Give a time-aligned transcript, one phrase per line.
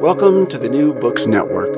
[0.00, 1.70] Welcome to the New Books Network.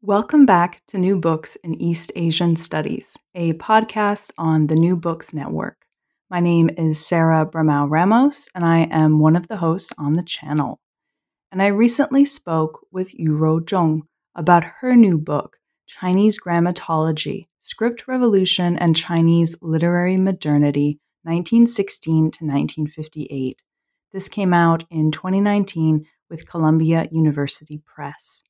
[0.00, 5.32] Welcome back to New Books in East Asian Studies, a podcast on the New Books
[5.32, 5.86] Network.
[6.30, 10.80] My name is Sarah Bramao-Ramos, and I am one of the hosts on the channel.
[11.52, 14.02] And I recently spoke with Yurou Zhong
[14.34, 23.62] about her new book, Chinese Grammatology Script Revolution and Chinese Literary Modernity, 1916 to 1958
[24.12, 28.42] this came out in 2019 with Columbia University Press.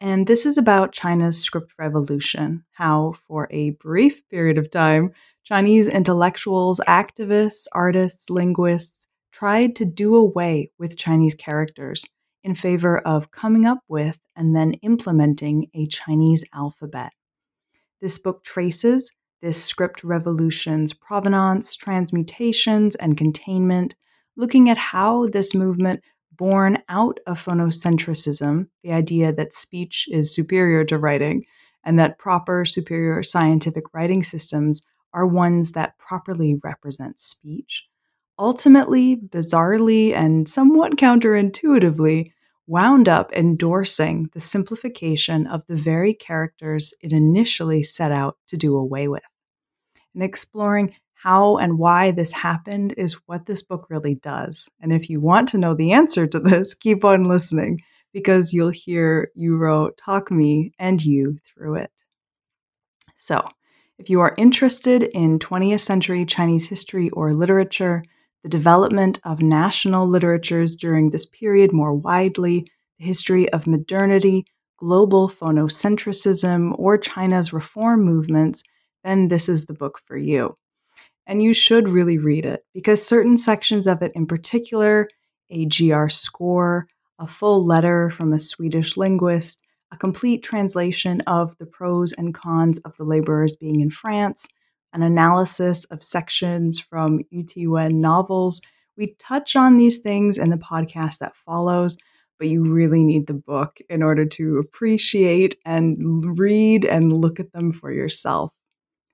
[0.00, 5.12] And this is about China's script revolution, how, for a brief period of time,
[5.44, 12.04] Chinese intellectuals, activists, artists, linguists tried to do away with Chinese characters
[12.42, 17.12] in favor of coming up with and then implementing a Chinese alphabet.
[18.00, 23.96] This book traces this script revolution's provenance, transmutations, and containment
[24.36, 26.02] looking at how this movement
[26.32, 31.44] born out of phonocentrism, the idea that speech is superior to writing,
[31.84, 37.86] and that proper, superior scientific writing systems are ones that properly represent speech,
[38.38, 42.32] ultimately, bizarrely, and somewhat counterintuitively,
[42.66, 48.76] wound up endorsing the simplification of the very characters it initially set out to do
[48.76, 49.22] away with,
[50.14, 54.68] and exploring how and why this happened is what this book really does.
[54.80, 57.80] And if you want to know the answer to this, keep on listening
[58.12, 61.92] because you'll hear Yurou talk me and you through it.
[63.16, 63.48] So,
[63.98, 68.02] if you are interested in 20th century Chinese history or literature,
[68.42, 72.66] the development of national literatures during this period more widely,
[72.98, 74.44] the history of modernity,
[74.76, 78.64] global phonocentrism, or China's reform movements,
[79.04, 80.56] then this is the book for you
[81.26, 85.08] and you should really read it because certain sections of it, in particular,
[85.50, 86.88] a GR score,
[87.18, 89.60] a full letter from a Swedish linguist,
[89.92, 94.48] a complete translation of the pros and cons of the laborers being in France,
[94.92, 98.60] an analysis of sections from Tiwen novels.
[98.96, 101.98] We touch on these things in the podcast that follows,
[102.38, 107.52] but you really need the book in order to appreciate and read and look at
[107.52, 108.52] them for yourself.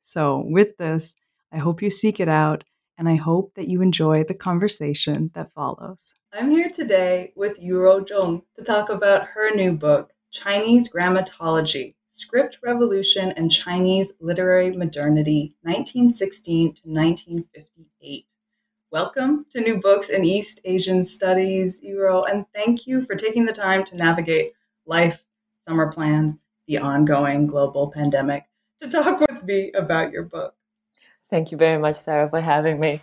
[0.00, 1.14] So, with this,
[1.50, 2.64] I hope you seek it out,
[2.98, 6.12] and I hope that you enjoy the conversation that follows.
[6.30, 12.58] I'm here today with Yurou Zhong to talk about her new book, Chinese Grammatology Script
[12.62, 18.26] Revolution and Chinese Literary Modernity, 1916 to 1958.
[18.92, 23.54] Welcome to New Books in East Asian Studies, Yurou, and thank you for taking the
[23.54, 24.52] time to navigate
[24.84, 25.24] life,
[25.60, 28.44] summer plans, the ongoing global pandemic,
[28.80, 30.57] to talk with me about your book.
[31.30, 33.00] Thank you very much, Sarah, for having me.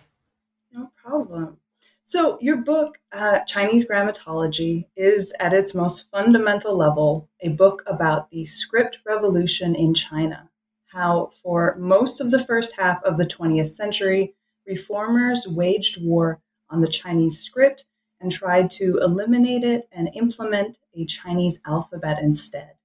[0.72, 1.58] No problem.
[2.02, 8.30] So, your book, uh, Chinese Grammatology, is at its most fundamental level a book about
[8.30, 10.48] the script revolution in China.
[10.86, 14.34] How, for most of the first half of the 20th century,
[14.66, 17.86] reformers waged war on the Chinese script
[18.20, 22.75] and tried to eliminate it and implement a Chinese alphabet instead.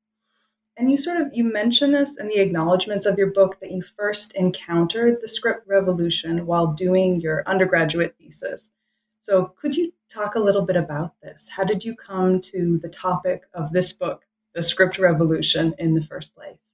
[0.81, 3.83] And you sort of you mention this in the acknowledgments of your book that you
[3.83, 8.71] first encountered the script revolution while doing your undergraduate thesis.
[9.19, 11.51] So could you talk a little bit about this?
[11.55, 14.25] How did you come to the topic of this book,
[14.55, 16.71] the script revolution, in the first place?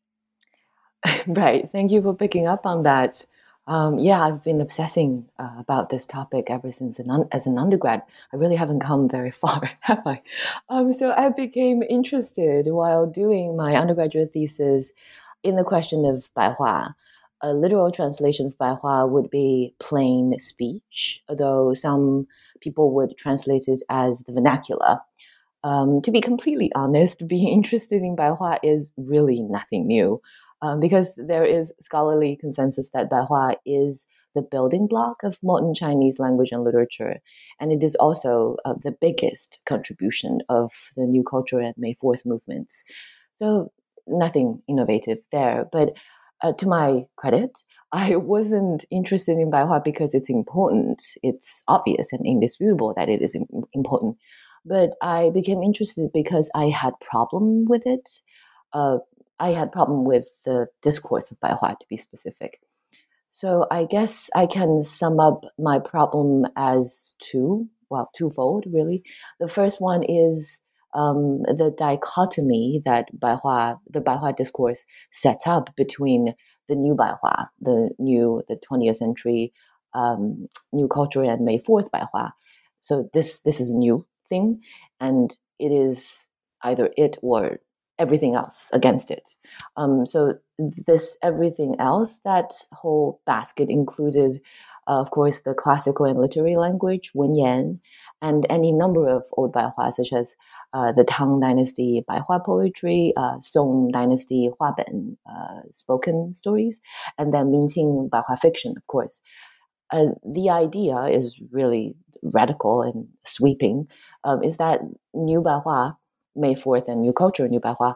[1.27, 1.69] Right.
[1.69, 3.25] Thank you for picking up on that.
[3.67, 7.57] Um, yeah, I've been obsessing uh, about this topic ever since an un- as an
[7.57, 8.01] undergrad.
[8.31, 10.21] I really haven't come very far, have I?
[10.69, 14.93] Um, so I became interested while doing my undergraduate thesis
[15.43, 16.93] in the question of Baihua.
[17.41, 22.25] A literal translation of Baihua would be plain speech, although some
[22.61, 24.99] people would translate it as the vernacular.
[25.63, 30.21] Um, to be completely honest, being interested in Baihua is really nothing new.
[30.61, 36.17] Um, because there is scholarly consensus that Baihua is the building block of modern Chinese
[36.17, 37.17] language and literature,
[37.59, 42.25] and it is also uh, the biggest contribution of the New Culture and May Fourth
[42.25, 42.83] movements.
[43.35, 43.71] So
[44.07, 45.67] nothing innovative there.
[45.71, 45.93] But
[46.43, 47.57] uh, to my credit,
[47.91, 51.01] I wasn't interested in Baihua because it's important.
[51.23, 53.35] It's obvious and indisputable that it is
[53.73, 54.17] important.
[54.65, 58.09] But I became interested because I had problem with it.
[58.73, 58.97] Uh,
[59.39, 62.59] I had problem with the discourse of Baihua, to be specific.
[63.29, 69.03] So I guess I can sum up my problem as two, well, twofold really.
[69.39, 70.61] The first one is
[70.93, 76.33] um, the dichotomy that Baihua, the Baihua discourse sets up between
[76.67, 79.53] the new Baihua, the new, the 20th century
[79.93, 82.31] um, new culture and May 4th Baihua.
[82.81, 84.61] So this, this is a new thing
[84.99, 86.27] and it is
[86.63, 87.59] either it or
[87.99, 89.29] everything else against it.
[89.75, 94.39] Um, so this everything else, that whole basket included,
[94.87, 97.79] uh, of course, the classical and literary language, Wenyan,
[98.21, 100.35] and any number of old Baihua, such as
[100.73, 106.81] uh, the Tang Dynasty Baihua poetry, uh, Song Dynasty Huaben uh, spoken stories,
[107.17, 109.21] and then Mingqing Baihua fiction, of course.
[109.91, 111.95] The idea is really
[112.33, 113.87] radical and sweeping,
[114.23, 114.81] um, is that
[115.13, 115.95] New Baihua
[116.37, 117.95] May 4th and New Culture, New Baihua,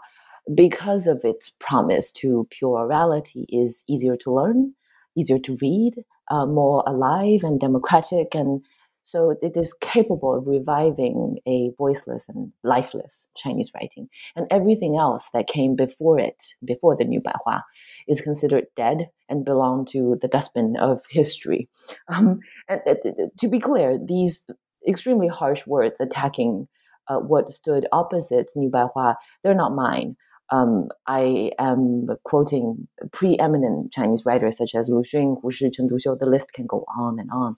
[0.53, 4.73] because of its promise to pure orality, is easier to learn,
[5.15, 5.93] easier to read,
[6.29, 8.33] uh, more alive and democratic.
[8.33, 8.63] And
[9.03, 14.07] so it is capable of reviving a voiceless and lifeless Chinese writing.
[14.35, 17.61] And everything else that came before it, before the New Baihua,
[18.07, 21.69] is considered dead and belong to the dustbin of history.
[22.07, 22.95] Um, and uh,
[23.39, 24.47] to be clear, these
[24.87, 26.67] extremely harsh words attacking
[27.07, 30.15] uh, what stood opposite New Baihua, they're not mine.
[30.51, 36.19] Um, I am quoting preeminent Chinese writers such as Lu Xun, Hu Shi, Chen Duxiu.
[36.19, 37.55] The list can go on and on.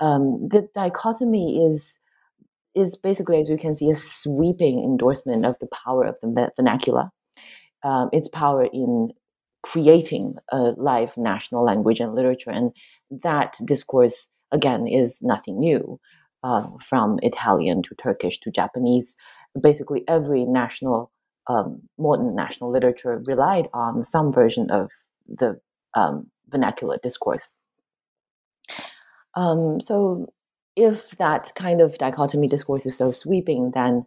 [0.00, 1.98] Um, the dichotomy is
[2.74, 7.10] is basically, as you can see, a sweeping endorsement of the power of the vernacular,
[7.82, 9.10] um, its power in
[9.62, 12.72] creating a live national language and literature, and
[13.10, 15.98] that discourse again is nothing new
[16.42, 19.16] uh, from Italian to Turkish to Japanese.
[19.60, 21.10] Basically, every national,
[21.46, 24.90] um, modern national literature relied on some version of
[25.28, 25.60] the
[25.94, 27.54] um, vernacular discourse.
[29.34, 30.32] Um, so,
[30.76, 34.06] if that kind of dichotomy discourse is so sweeping, then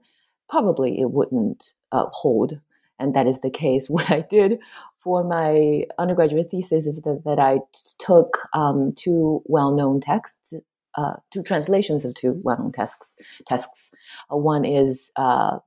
[0.50, 2.60] probably it wouldn't uh, hold.
[3.00, 3.90] And that is the case.
[3.94, 4.60] What I did
[5.00, 7.60] for my undergraduate thesis is that, that I
[8.00, 10.54] took um, two well known texts
[10.96, 13.16] uh, two translations of two well-known texts.
[13.46, 13.92] Texts.
[14.32, 15.60] Uh, one is uh,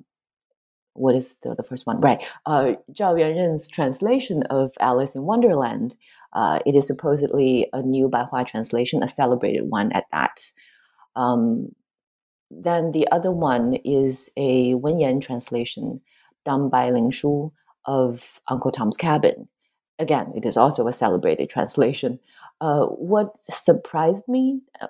[0.95, 2.01] what is the, the first one?
[2.01, 5.97] Right, uh, Zhao Yuanren's translation of Alice in Wonderland.
[6.33, 10.53] Uh, it is supposedly a new Baihua translation, a celebrated one at that.
[11.15, 11.75] Um,
[12.51, 16.01] then the other one is a Wenyan translation
[16.45, 17.53] done by Lin Shu
[17.85, 19.49] of Uncle Tom's Cabin.
[19.99, 22.21] Again, it is also a celebrated translation.
[22.61, 24.89] Uh, what surprised me uh,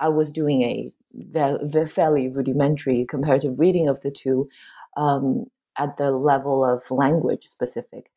[0.00, 4.48] I was doing a fairly rudimentary comparative reading of the two
[4.96, 5.46] um,
[5.78, 8.10] at the level of language specific.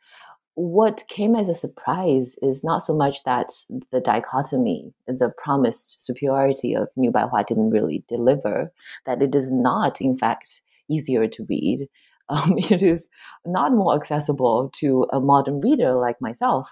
[0.55, 3.51] What came as a surprise is not so much that
[3.91, 8.71] the dichotomy, the promised superiority of New Baihua didn't really deliver,
[9.05, 11.87] that it is not, in fact, easier to read.
[12.29, 13.09] Um, it is
[13.45, 16.71] not more accessible to a modern reader like myself.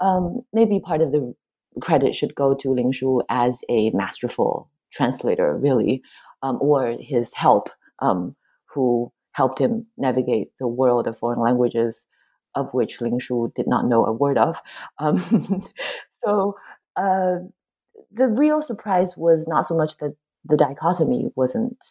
[0.00, 1.34] Um, maybe part of the
[1.80, 6.02] credit should go to Lin Shu as a masterful translator, really,
[6.42, 7.70] um, or his help,
[8.00, 12.06] um, who helped him navigate the world of foreign languages,
[12.54, 14.60] of which Lin Shu did not know a word of.
[14.98, 15.18] Um,
[16.10, 16.56] so
[16.96, 17.36] uh,
[18.10, 21.84] the real surprise was not so much that the dichotomy wasn't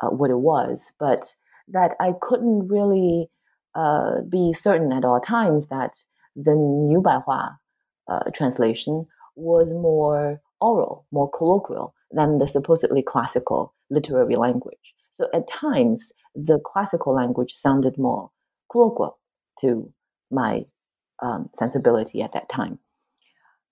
[0.00, 1.34] uh, what it was, but
[1.68, 3.30] that I couldn't really
[3.74, 6.04] uh, be certain at all times that
[6.34, 7.56] the New Baihua
[8.08, 9.06] uh, translation
[9.36, 14.94] was more oral, more colloquial than the supposedly classical literary language.
[15.10, 18.30] So at times, the classical language sounded more
[18.70, 19.18] colloquial
[19.60, 19.92] to
[20.30, 20.64] my
[21.22, 22.78] um, sensibility at that time.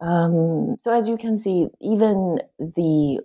[0.00, 3.20] Um, so as you can see, even the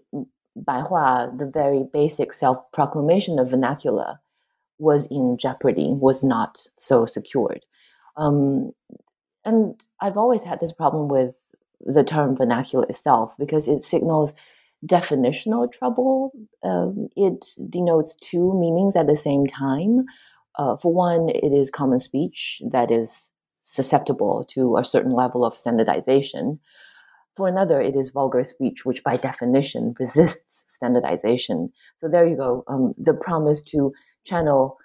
[0.58, 4.20] Baihua, the very basic self-proclamation of vernacular,
[4.80, 7.66] was in jeopardy, was not so secured.
[8.18, 8.72] Um,
[9.46, 11.36] and I've always had this problem with
[11.86, 14.34] the term vernacular itself because it signals
[14.86, 16.32] definitional trouble.
[16.64, 20.06] Um, it denotes two meanings at the same time.
[20.58, 25.56] Uh, for one, it is common speech that is susceptible to a certain level of
[25.56, 26.60] standardization.
[27.36, 31.72] For another, it is vulgar speech, which by definition resists standardization.
[31.98, 32.64] So there you go.
[32.68, 33.94] Um, the promise to
[34.26, 34.78] channel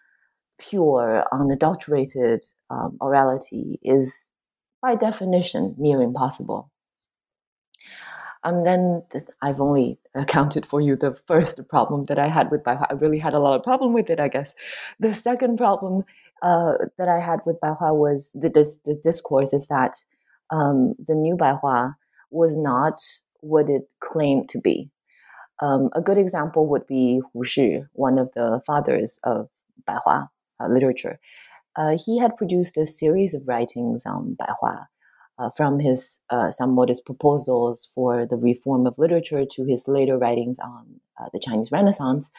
[0.59, 4.31] pure, unadulterated um, orality is
[4.81, 6.71] by definition near impossible.
[8.45, 9.02] Um, then
[9.42, 12.87] I've only accounted for you the first problem that I had with Baihua.
[12.90, 14.54] I really had a lot of problem with it, I guess.
[15.00, 16.04] The second problem
[16.42, 18.50] uh, that I had with Baihua was the,
[18.85, 19.97] the discourse is that
[20.50, 21.95] um, the new Baihua
[22.30, 23.00] was not
[23.40, 24.90] what it claimed to be.
[25.61, 29.49] Um, a good example would be Hu Shi, one of the fathers of
[29.87, 30.28] Baihua
[30.61, 31.18] uh, literature.
[31.76, 34.87] Uh, he had produced a series of writings on Baihua,
[35.38, 40.18] uh, from his uh, some modest proposals for the reform of literature to his later
[40.18, 42.30] writings on uh, the Chinese Renaissance.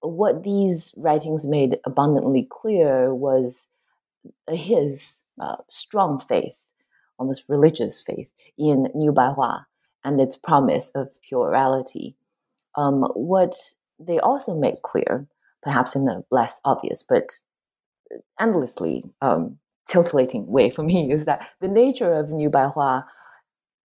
[0.00, 3.68] What these writings made abundantly clear was
[4.50, 6.66] his uh, strong faith,
[7.18, 9.64] almost religious faith, in New Baihua
[10.04, 12.16] and its promise of plurality.
[12.76, 13.54] Um, what
[13.98, 15.26] they also made clear,
[15.62, 17.40] perhaps in a less obvious but
[18.40, 19.58] endlessly um,
[19.90, 23.04] titillating way for me is that the nature of New Baihua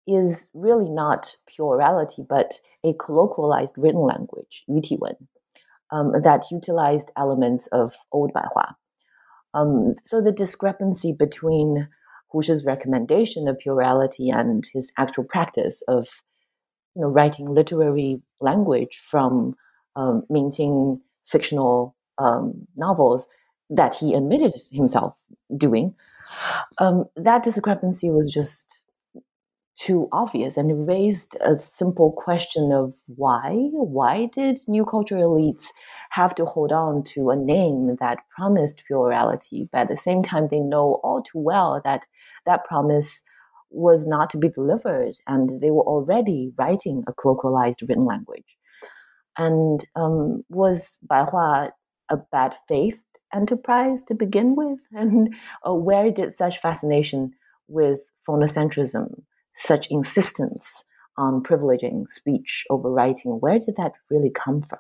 [0.08, 5.16] is really not plurality, but a colloquialized written language, Yutiwen,
[5.92, 8.76] um, that utilized elements of Old Baihua.
[9.56, 11.88] Um, so the discrepancy between
[12.32, 16.08] Hu Shi's recommendation of plurality and his actual practice of,
[16.96, 19.56] you know, writing literary language from
[19.96, 23.28] um, minting fictional um, novels
[23.70, 25.18] that he admitted himself
[25.56, 25.96] doing,
[26.80, 28.86] um, that discrepancy was just
[29.78, 35.68] too obvious and it raised a simple question of why why did new cultural elites
[36.12, 40.48] have to hold on to a name that promised plurality but at the same time
[40.48, 42.08] they know all too well that
[42.46, 43.22] that promise
[43.76, 48.58] was not to be delivered and they were already writing a colloquialized written language?
[49.38, 51.70] And um, was Baihua
[52.10, 53.04] a bad faith
[53.36, 54.80] enterprise to begin with?
[54.94, 57.34] And uh, where did such fascination
[57.68, 59.24] with phonocentrism,
[59.54, 60.86] such insistence
[61.18, 64.80] on privileging speech over writing, where did that really come from?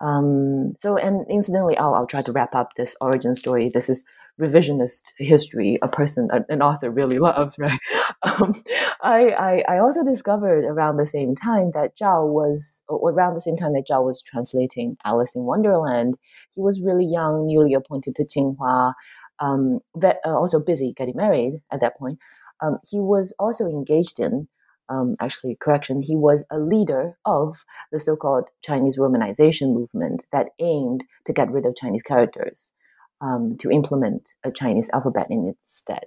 [0.00, 3.70] Um, so, and incidentally, I'll, I'll try to wrap up this origin story.
[3.72, 4.04] This is
[4.40, 7.78] revisionist history, a person, an author really loves, right?
[8.22, 8.54] Um,
[9.02, 9.30] I,
[9.68, 13.74] I, I, also discovered around the same time that Zhao was, around the same time
[13.74, 16.16] that Zhao was translating Alice in Wonderland,
[16.52, 18.94] he was really young, newly appointed to Tsinghua,
[19.38, 22.18] um, that, uh, also busy getting married at that point.
[22.60, 24.48] Um, he was also engaged in
[24.88, 30.50] um, actually, correction, he was a leader of the so called Chinese Romanization movement that
[30.60, 32.72] aimed to get rid of Chinese characters,
[33.20, 36.04] um, to implement a Chinese alphabet in its stead.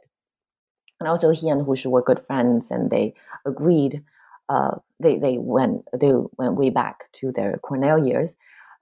[1.00, 3.14] And also, he and Hu Shi were good friends, and they
[3.46, 4.04] agreed.
[4.50, 8.36] Uh, they they went they went way back to their Cornell years.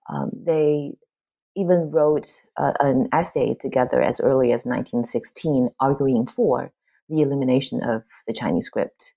[0.09, 0.93] Um, they
[1.55, 2.27] even wrote
[2.57, 6.71] uh, an essay together as early as 1916, arguing for
[7.09, 9.15] the elimination of the Chinese script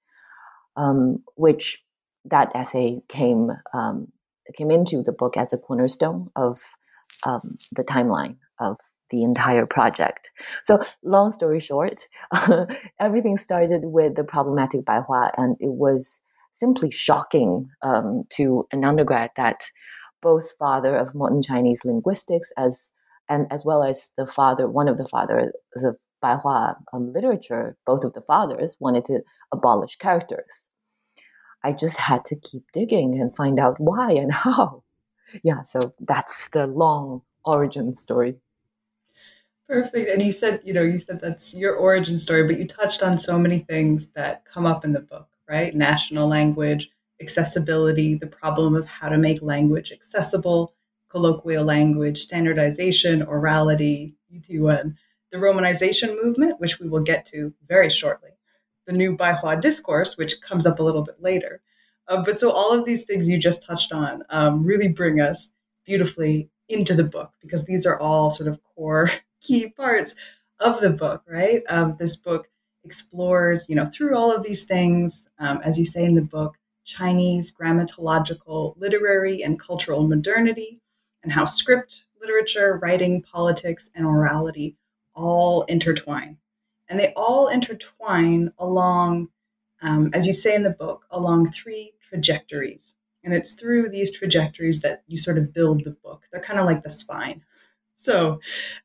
[0.79, 1.85] um, which
[2.25, 4.09] that essay came um,
[4.57, 6.59] came into the book as a cornerstone of
[7.27, 8.79] um, the timeline of
[9.11, 10.31] the entire project.
[10.63, 12.09] So, long story short,
[13.01, 16.23] everything started with the problematic Baihua, and it was
[16.53, 19.65] simply shocking um, to an undergrad that
[20.21, 22.93] both father of modern Chinese linguistics as
[23.29, 28.05] and as well as the father, one of the fathers of Baihua um, literature, both
[28.05, 29.21] of the fathers wanted to
[29.53, 30.71] abolish characters.
[31.63, 34.83] I just had to keep digging and find out why and how.
[35.43, 38.37] Yeah, so that's the long origin story.
[39.69, 40.09] Perfect.
[40.09, 43.19] And you said, you know, you said that's your origin story, but you touched on
[43.19, 45.75] so many things that come up in the book, right?
[45.75, 50.75] National language, accessibility, the problem of how to make language accessible,
[51.11, 54.97] colloquial language, standardization, orality, Yutiwen,
[55.31, 58.31] the Romanization movement, which we will get to very shortly,
[58.87, 61.61] the new Baihua discourse, which comes up a little bit later.
[62.07, 65.53] Uh, but so all of these things you just touched on um, really bring us
[65.85, 69.11] beautifully into the book because these are all sort of core
[69.41, 70.15] key parts
[70.61, 71.63] of the book, right?
[71.69, 72.49] Um, this book
[72.85, 76.57] explores, you know, through all of these things, um, as you say in the book,
[76.85, 80.81] Chinese grammatological, literary, and cultural modernity,
[81.23, 84.75] and how script, literature, writing, politics, and orality
[85.15, 86.39] all intertwine
[86.89, 89.29] and they all intertwine along
[89.81, 92.97] um, as you say in the book, along three trajectories.
[93.23, 96.25] And it's through these trajectories that you sort of build the book.
[96.33, 97.43] They're kind of like the spine.
[98.01, 98.39] So,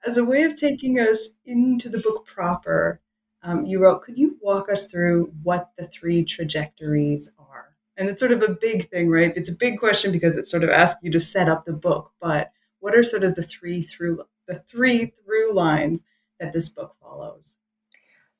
[0.08, 3.00] as a way of taking us into the book proper,
[3.44, 7.76] um, you wrote, Could you walk us through what the three trajectories are?
[7.96, 9.32] And it's sort of a big thing, right?
[9.36, 12.12] It's a big question because it sort of asks you to set up the book.
[12.20, 16.04] But what are sort of the three through the three through lines
[16.40, 17.54] that this book follows?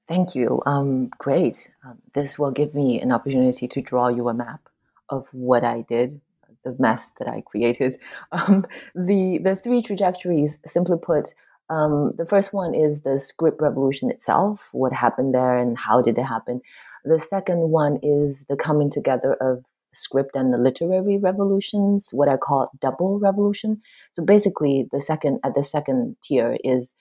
[0.08, 0.60] Thank you.
[0.66, 1.70] Um, great.
[1.86, 4.70] Um, this will give me an opportunity to draw you a map
[5.08, 6.20] of what I did,
[6.64, 7.98] the mess that I created.
[8.32, 8.66] Um,
[8.96, 11.34] the the three trajectories, simply put,
[11.70, 14.70] um, the first one is the script revolution itself.
[14.72, 16.62] What happened there and how did it happen?
[17.06, 22.38] The second one is the coming together of script and the literary revolutions, what I
[22.38, 23.82] call double revolution.
[24.12, 26.96] So basically, the second at the second tier is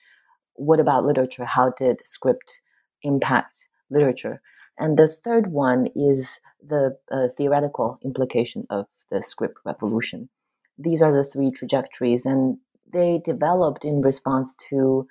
[0.55, 1.45] what about literature?
[1.45, 2.61] How did script
[3.01, 4.41] impact literature?
[4.77, 10.29] And the third one is the uh, theoretical implication of the script revolution.
[10.77, 12.57] These are the three trajectories, and
[12.91, 15.07] they developed in response to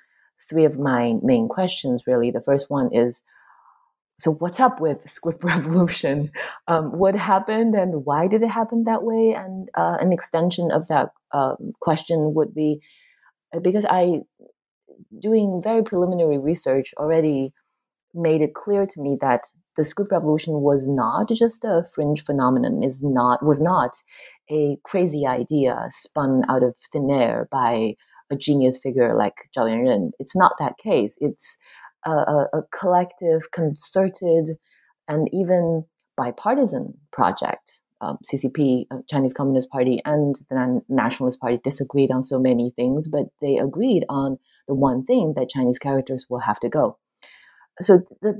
[0.48, 2.30] three of my main questions, really.
[2.30, 3.22] The first one is
[4.18, 6.30] so, what's up with script revolution?
[6.68, 9.34] Um, what happened and why did it happen that way?
[9.34, 12.80] And uh, an extension of that um, question would be
[13.54, 14.20] uh, because I,
[15.18, 17.52] doing very preliminary research, already
[18.14, 22.82] made it clear to me that the script revolution was not just a fringe phenomenon
[22.82, 23.96] is not was not
[24.50, 27.94] a crazy idea spun out of thin air by
[28.30, 30.10] a genius figure like Zhao Yuanren.
[30.18, 31.16] It's not that case.
[31.20, 31.58] It's
[32.04, 34.50] a, a, a collective, concerted,
[35.06, 35.84] and even
[36.16, 37.82] bipartisan project.
[38.00, 43.06] Um, CCP, uh, Chinese Communist Party, and the Nationalist Party disagreed on so many things,
[43.06, 46.98] but they agreed on the one thing that Chinese characters will have to go.
[47.80, 48.32] So the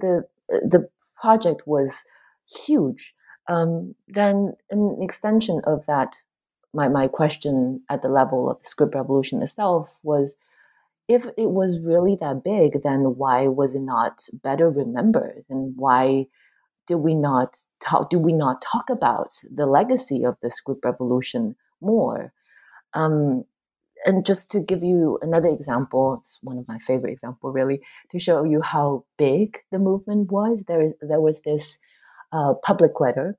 [0.50, 0.88] the the
[1.22, 2.04] project was
[2.66, 3.14] huge.
[3.48, 6.16] Um, then an extension of that,
[6.74, 10.36] my, my question at the level of the script revolution itself was,
[11.08, 15.44] if it was really that big, then why was it not better remembered?
[15.50, 16.26] And why
[16.86, 18.10] did we not talk?
[18.10, 22.32] Do we not talk about the legacy of the script revolution more?
[22.94, 23.44] Um,
[24.05, 28.19] and just to give you another example, it's one of my favorite example, really, to
[28.19, 30.63] show you how big the movement was.
[30.63, 31.77] There is there was this
[32.31, 33.37] uh, public letter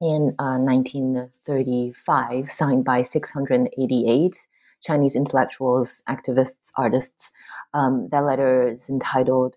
[0.00, 4.46] in uh, 1935 signed by 688
[4.82, 7.32] Chinese intellectuals, activists, artists.
[7.74, 9.56] Um, that letter is entitled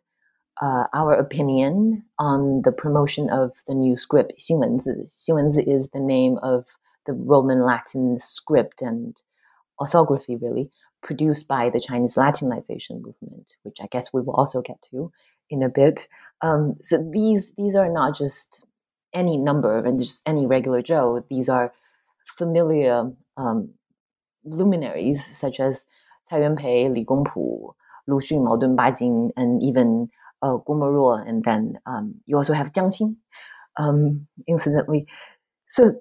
[0.61, 6.65] uh, "Our Opinion on the Promotion of the New Script." 新文字，新文字 is the name of
[7.05, 9.21] the Roman Latin script and
[9.80, 10.70] orthography really
[11.02, 15.12] produced by the Chinese Latinization movement, which I guess we will also get to
[15.50, 16.08] in a bit.
[16.42, 18.64] Um, so these these are not just
[19.14, 21.24] any number and just any regular Joe.
[21.30, 21.72] These are
[22.26, 23.74] familiar um,
[24.44, 25.84] luminaries such as
[26.28, 27.72] Cai Yuanpei, Li Gongpu,
[28.06, 30.10] Lu Xun, Mao Dun Ba Jin, and even
[30.42, 33.16] uh, Guo Moruo, and then um, you also have Jiang Qing,
[33.78, 35.06] um, incidentally.
[35.66, 36.00] So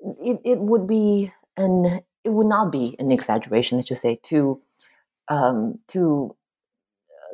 [0.00, 4.60] it, it would be an it would not be an exaggeration, let's just say, to
[5.28, 6.34] um, to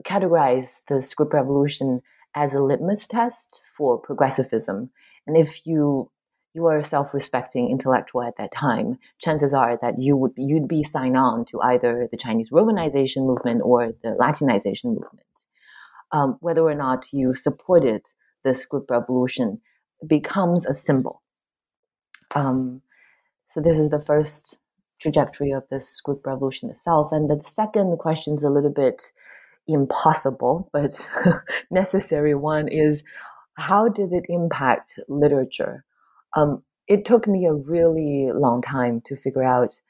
[0.04, 2.00] categorize the script revolution
[2.34, 4.90] as a litmus test for progressivism.
[5.26, 6.10] And if you
[6.52, 10.82] you are a self-respecting intellectual at that time, chances are that you would you'd be
[10.82, 15.26] signed on to either the Chinese Romanization movement or the Latinization movement.
[16.12, 18.02] Um, whether or not you supported
[18.42, 19.60] the script revolution
[20.04, 21.22] becomes a symbol.
[22.34, 22.82] Um,
[23.46, 24.58] so this is the first
[25.00, 27.12] trajectory of the script revolution itself.
[27.12, 29.12] And the second question is a little bit
[29.66, 31.10] impossible, but
[31.70, 33.02] necessary one is
[33.54, 35.84] how did it impact literature?
[36.36, 39.80] Um, it took me a really long time to figure out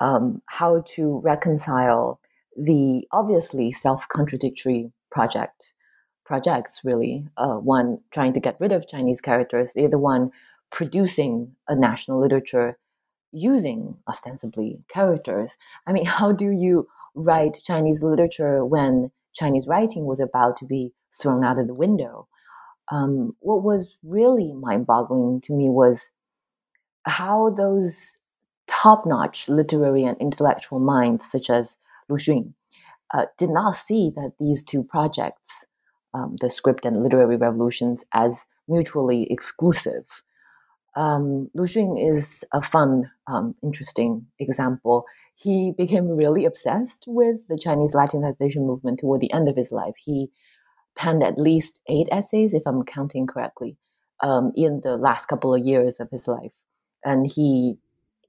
[0.00, 2.20] um, how to reconcile
[2.56, 5.74] the obviously self-contradictory project
[6.24, 10.30] projects really uh, one trying to get rid of chinese characters the other one
[10.70, 12.78] producing a national literature
[13.34, 15.56] using ostensibly characters.
[15.86, 20.92] I mean, how do you write Chinese literature when Chinese writing was about to be
[21.12, 22.28] thrown out of the window?
[22.90, 26.12] Um, what was really mind boggling to me was
[27.06, 28.18] how those
[28.66, 31.76] top notch literary and intellectual minds, such as
[32.08, 32.52] Lu Xun,
[33.12, 35.66] uh, did not see that these two projects,
[36.12, 40.22] um, the script and literary revolutions, as mutually exclusive
[40.96, 45.04] um, Lu Xun is a fun, um, interesting example.
[45.36, 49.94] He became really obsessed with the Chinese Latinization movement toward the end of his life.
[49.98, 50.30] He
[50.96, 53.76] penned at least eight essays, if I'm counting correctly,
[54.22, 56.52] um, in the last couple of years of his life.
[57.04, 57.76] And he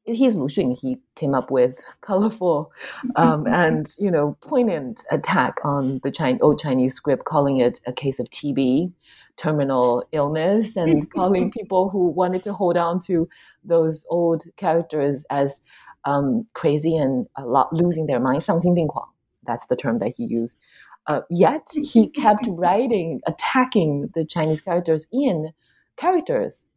[0.04, 0.78] he's Lu Xun.
[0.78, 2.72] He came up with colorful
[3.16, 7.92] um, and you know poignant attack on the Chinese, old Chinese script, calling it a
[7.92, 8.92] case of TB,
[9.36, 13.28] terminal illness, and calling people who wanted to hold on to
[13.64, 15.60] those old characters as
[16.04, 18.42] um, crazy and a lot losing their mind.
[18.42, 19.08] 丧心病狂.
[19.44, 20.58] That's the term that he used.
[21.06, 25.52] Uh, yet he kept writing, attacking the Chinese characters in
[25.96, 26.68] characters.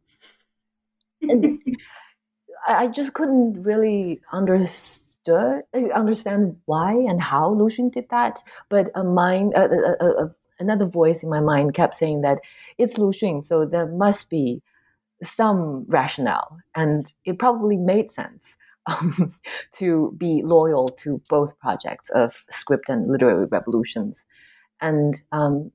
[1.22, 1.60] And
[2.67, 5.09] I just couldn't really understood
[5.93, 8.39] understand why and how Lu Xun did that.
[8.69, 9.53] But a mind,
[10.59, 12.39] another voice in my mind kept saying that
[12.77, 14.61] it's Lu Xun, so there must be
[15.21, 18.55] some rationale, and it probably made sense.
[18.87, 19.33] Um,
[19.73, 24.25] to be loyal to both projects of script and literary revolutions.
[24.81, 25.71] And um,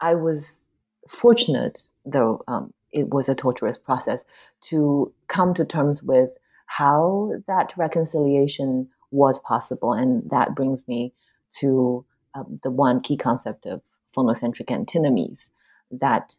[0.00, 0.64] I was
[1.06, 4.24] fortunate, though um, it was a torturous process
[4.62, 6.30] to come to terms with
[6.66, 9.92] how that reconciliation was possible.
[9.92, 11.12] And that brings me
[11.58, 13.82] to um, the one key concept of
[14.16, 15.50] phonocentric antinomies
[15.90, 16.36] that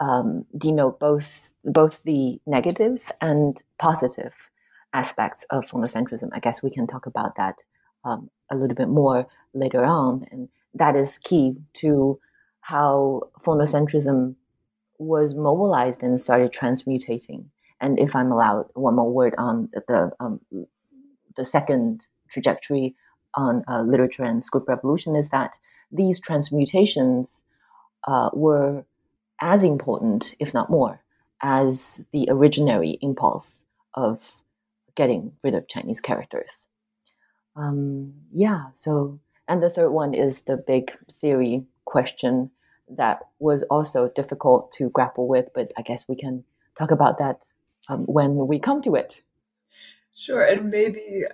[0.00, 4.32] um, denote both both the negative and positive
[4.92, 6.30] aspects of phonocentrism.
[6.32, 7.64] I guess we can talk about that
[8.04, 12.18] um, a little bit more later on, and that is key to
[12.60, 14.36] how phonocentrism
[14.98, 17.46] was mobilized and started transmutating.
[17.80, 20.40] And if I'm allowed one more word on the um,
[21.36, 22.96] the second trajectory
[23.34, 25.58] on uh, literature and script revolution is that
[25.92, 27.42] these transmutations
[28.06, 28.84] uh, were
[29.40, 31.02] as important, if not more,
[31.42, 34.42] as the originary impulse of
[34.94, 36.66] getting rid of Chinese characters.
[37.54, 42.50] Um, yeah, so, and the third one is the big theory question
[42.88, 46.44] that was also difficult to grapple with, but I guess we can
[46.76, 47.44] talk about that
[47.88, 49.22] um, when we come to it.
[50.14, 51.24] Sure, and maybe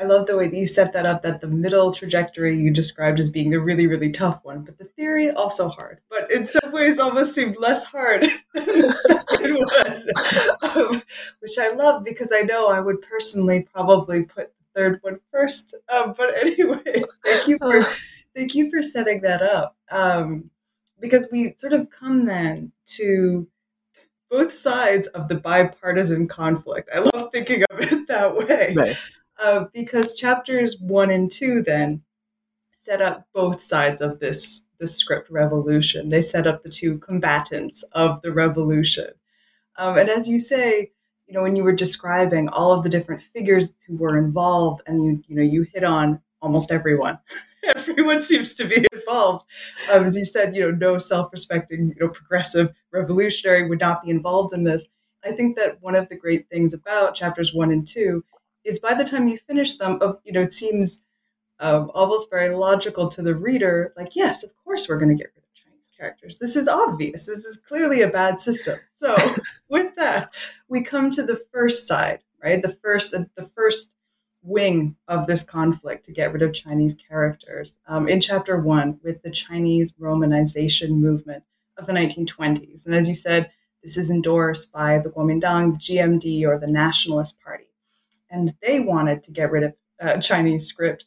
[0.00, 1.22] I love the way that you set that up.
[1.22, 4.84] That the middle trajectory you described as being the really, really tough one, but the
[4.84, 6.00] theory also hard.
[6.08, 8.22] But in some ways, almost seemed less hard
[8.54, 9.54] than the second
[10.72, 11.02] one, um,
[11.40, 15.74] which I love because I know I would personally probably put the third one first.
[15.92, 17.82] Um, but anyway, thank you for
[18.36, 19.76] thank you for setting that up.
[19.90, 20.50] Um,
[21.00, 23.46] because we sort of come then to
[24.30, 26.88] both sides of the bipartisan conflict.
[26.94, 28.74] I love thinking of it that way.
[28.76, 28.96] Right.
[29.42, 32.02] Uh, because chapters one and two then
[32.76, 36.08] set up both sides of this the script revolution.
[36.08, 39.10] They set up the two combatants of the revolution.
[39.76, 40.92] Um, and as you say,
[41.26, 45.04] you know, when you were describing all of the different figures who were involved, and
[45.04, 47.18] you you know you hit on almost everyone.
[47.76, 49.44] everyone seems to be involved.
[49.92, 54.10] Um, as you said, you know, no self-respecting, you know, progressive revolutionary would not be
[54.10, 54.86] involved in this.
[55.24, 58.24] I think that one of the great things about chapters one and two
[58.64, 61.04] is by the time you finish them, of you know, it seems
[61.60, 63.92] um, almost very logical to the reader.
[63.96, 66.38] Like, yes, of course, we're going to get rid of Chinese characters.
[66.38, 67.26] This is obvious.
[67.26, 68.78] This is clearly a bad system.
[68.94, 69.16] So,
[69.68, 70.34] with that,
[70.68, 72.62] we come to the first side, right?
[72.62, 73.94] The first, the first
[74.42, 79.22] wing of this conflict to get rid of Chinese characters um, in chapter one with
[79.22, 81.44] the Chinese Romanization movement
[81.76, 82.86] of the 1920s.
[82.86, 83.50] And as you said,
[83.82, 87.68] this is endorsed by the Kuomintang, the GMD, or the Nationalist Party.
[88.30, 91.06] And they wanted to get rid of uh, Chinese script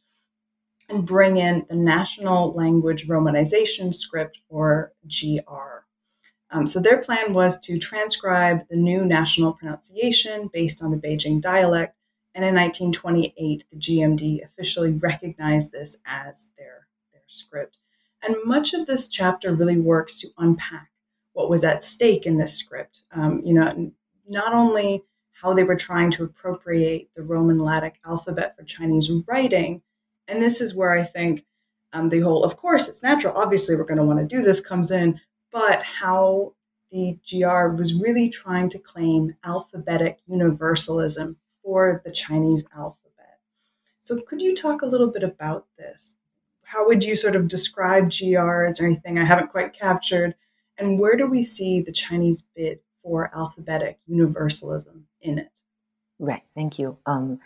[0.89, 5.85] and bring in the National Language Romanization Script, or GR.
[6.51, 11.41] Um, so their plan was to transcribe the new national pronunciation based on the Beijing
[11.41, 11.95] dialect
[12.33, 17.77] and in 1928, the GMD officially recognized this as their, their script.
[18.23, 20.91] And much of this chapter really works to unpack
[21.33, 23.01] what was at stake in this script.
[23.11, 23.91] Um, you know,
[24.27, 25.03] not only
[25.41, 29.81] how they were trying to appropriate the Roman Latin alphabet for Chinese writing,
[30.27, 31.43] and this is where I think
[31.93, 34.61] um, the whole, of course, it's natural, obviously, we're going to want to do this
[34.61, 35.19] comes in,
[35.51, 36.53] but how
[36.91, 41.37] the GR was really trying to claim alphabetic universalism
[41.71, 43.39] for the Chinese alphabet.
[43.99, 46.17] So, could you talk a little bit about this?
[46.63, 48.65] How would you sort of describe GR?
[48.65, 50.35] Is there anything I haven't quite captured?
[50.77, 55.53] And where do we see the Chinese bid for alphabetic universalism in it?
[56.19, 56.41] Right.
[56.55, 56.97] Thank you.
[57.05, 57.39] Um,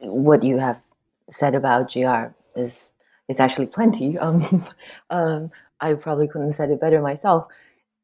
[0.00, 0.82] what you have
[1.28, 2.90] said about GR is
[3.28, 4.18] is actually plenty.
[4.20, 4.66] Um,
[5.10, 7.46] um, I probably couldn't have said it better myself.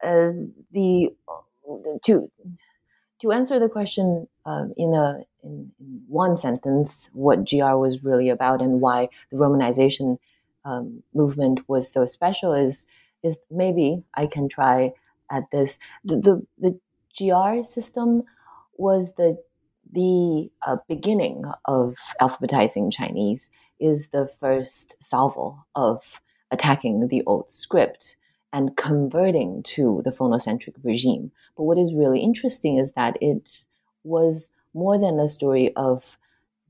[0.01, 0.31] Uh,
[0.71, 1.11] the
[2.05, 2.31] to
[3.21, 8.29] to answer the question um, in a in, in, one sentence, what GR was really
[8.29, 10.19] about and why the Romanization
[10.65, 12.87] um, movement was so special is
[13.23, 14.93] is maybe I can try
[15.31, 15.79] at this.
[16.05, 16.81] The the, the
[17.17, 18.25] GR system
[18.77, 19.43] was the
[19.91, 23.51] the uh, beginning of alphabetizing Chinese.
[23.79, 28.17] Is the first salvo of attacking the old script
[28.53, 31.31] and converting to the phonocentric regime.
[31.57, 33.67] But what is really interesting is that it
[34.03, 36.19] was more than a story of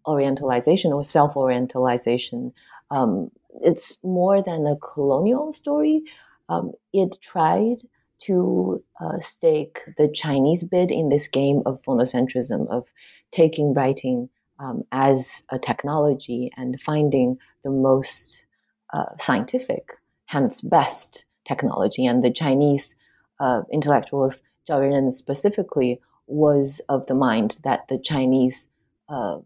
[0.06, 2.52] orientalization or self orientalization.
[2.90, 6.02] Um, it's more than a colonial story.
[6.48, 7.78] Um, it tried
[8.18, 12.86] to uh, stake the Chinese bid in this game of phonocentrism, of
[13.30, 18.46] taking writing um, as a technology and finding the most
[18.94, 19.94] uh, scientific,
[20.26, 22.06] hence best technology.
[22.06, 22.96] And the Chinese
[23.38, 28.68] uh, intellectuals, Zhao specifically, was of the mind that the Chinese
[29.08, 29.38] uh,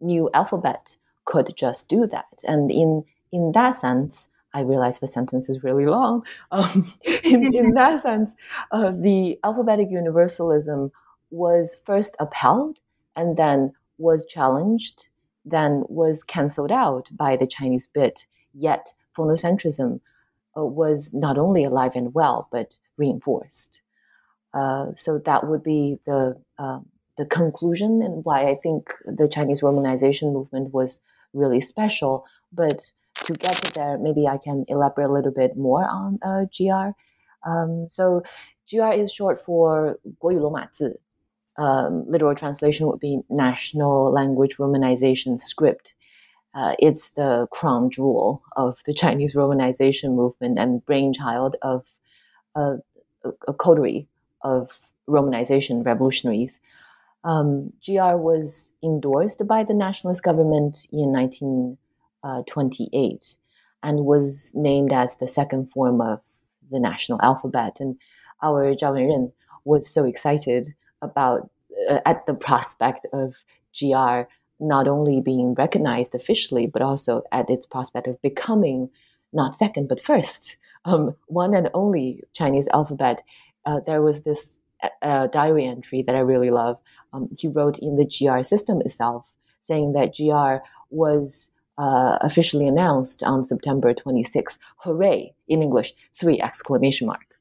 [0.00, 2.42] new alphabet could just do that.
[2.46, 6.24] And in in that sense, I realize the sentence is really long.
[6.52, 6.90] Um,
[7.24, 8.34] in, in, that sense,
[8.70, 10.92] uh, the alphabetic universalism
[11.30, 12.80] was first upheld
[13.14, 15.08] and then was challenged,
[15.44, 18.26] then was cancelled out by the Chinese bit.
[18.54, 20.00] Yet phonocentrism
[20.56, 23.82] uh, was not only alive and well, but reinforced.
[24.55, 26.79] Uh, so that would be the uh,
[27.17, 31.01] the conclusion and why I think the Chinese Romanization movement was
[31.33, 32.25] really special.
[32.51, 32.91] But
[33.25, 36.91] to get to there, maybe I can elaborate a little bit more on uh, GR.
[37.47, 38.23] Um, so
[38.69, 40.99] GR is short for 国语罗马字.
[41.57, 45.93] Um, literal translation would be National Language Romanization Script.
[46.53, 51.85] Uh, it's the crown jewel of the Chinese Romanization movement and brainchild of
[52.55, 52.77] a,
[53.47, 54.07] a coterie
[54.46, 56.60] of Romanization revolutionaries.
[57.24, 63.36] Um, GR was endorsed by the nationalist government in 1928
[63.82, 66.20] and was named as the second form of
[66.70, 67.78] the national alphabet.
[67.80, 67.98] And
[68.42, 69.32] our Zhao
[69.64, 71.50] was so excited about
[71.90, 73.44] uh, at the prospect of
[73.78, 74.22] GR
[74.58, 78.88] not only being recognized officially, but also at its prospect of becoming
[79.32, 83.22] not second but first, um, one and only Chinese alphabet.
[83.66, 84.60] Uh, there was this
[85.02, 86.78] uh, diary entry that I really love.
[87.12, 93.22] Um, he wrote in the GR system itself, saying that GR was uh, officially announced
[93.22, 94.58] on September 26.
[94.78, 95.34] Hooray!
[95.48, 97.36] In English, three exclamation mark.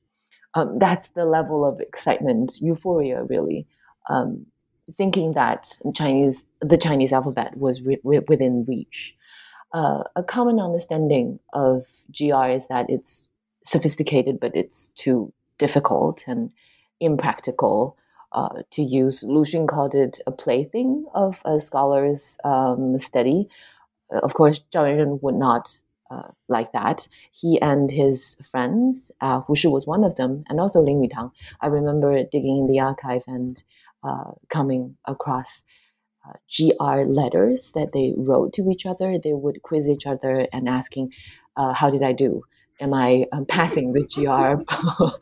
[0.56, 3.68] Um, that's the level of excitement, euphoria, really.
[4.10, 4.46] Um,
[4.94, 9.16] thinking that Chinese, the Chinese alphabet was re- re- within reach.
[9.74, 11.86] Uh, a common understanding of
[12.18, 13.30] GR is that it's
[13.64, 16.54] sophisticated, but it's too difficult and
[17.00, 17.98] impractical
[18.32, 19.24] uh, to use.
[19.24, 23.48] Lu Xun called it a plaything of a scholar's um, study.
[24.14, 27.08] Uh, of course, Zhao Yuanren would not uh, like that.
[27.32, 31.32] He and his friends, uh, Hu Shi was one of them, and also Lin Yutang.
[31.62, 33.64] I remember digging in the archive and
[34.04, 35.64] uh, coming across
[36.28, 39.18] uh, GR letters that they wrote to each other.
[39.18, 41.12] They would quiz each other and asking,
[41.56, 42.44] uh, "How did I do?
[42.80, 44.64] Am I um, passing the GR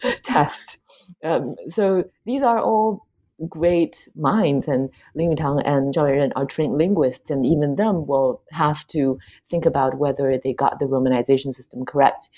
[0.23, 0.79] test?"
[1.23, 3.05] Um, so these are all
[3.49, 8.41] great minds, and Lin Yutang and Zhao Yuanren are trained linguists, and even them will
[8.51, 12.29] have to think about whether they got the romanization system correct.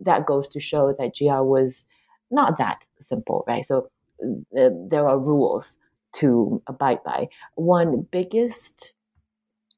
[0.00, 1.86] That goes to show that GR was
[2.30, 3.64] not that simple, right?
[3.64, 3.90] So
[4.22, 5.78] uh, there are rules
[6.14, 7.28] to abide by.
[7.54, 8.94] One biggest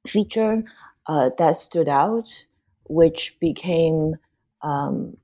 [0.06, 0.62] feature
[1.06, 2.46] uh, that stood out,
[2.88, 4.16] which became
[4.62, 5.16] um,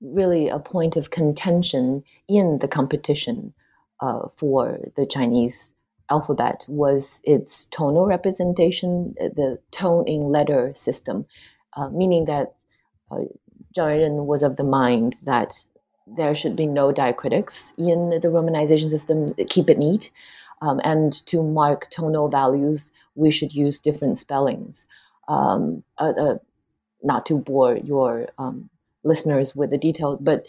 [0.00, 3.54] really a point of contention in the competition
[4.00, 5.74] uh, for the Chinese
[6.10, 11.26] alphabet, was its tonal representation, the tone in letter system,
[11.76, 12.54] uh, meaning that
[13.10, 13.18] uh,
[13.76, 15.64] Yuanren was of the mind that
[16.06, 20.10] there should be no diacritics in the romanization system, keep it neat.
[20.62, 24.86] Um, and to mark tonal values, we should use different spellings.
[25.28, 26.34] Um, uh, uh,
[27.02, 28.70] not to bore your um,
[29.04, 30.46] listeners with the details, but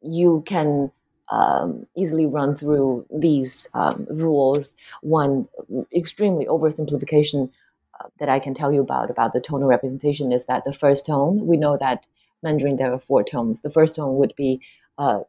[0.00, 0.90] you can
[1.30, 4.74] um, easily run through these um, rules.
[5.02, 5.48] One
[5.94, 7.50] extremely oversimplification
[8.00, 11.06] uh, that I can tell you about about the tonal representation is that the first
[11.06, 12.06] tone we know that
[12.42, 13.60] Mandarin, there are four tones.
[13.60, 14.60] The first tone would be
[14.98, 15.20] uh,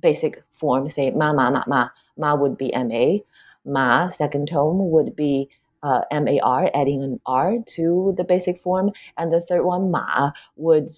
[0.00, 1.90] basic form, say ma, ma, ma, ma.
[2.16, 3.18] Ma would be ma.
[3.64, 5.48] Ma, second tone would be
[5.82, 8.90] uh, mar, adding an r to the basic form.
[9.16, 10.90] And the third one, ma, would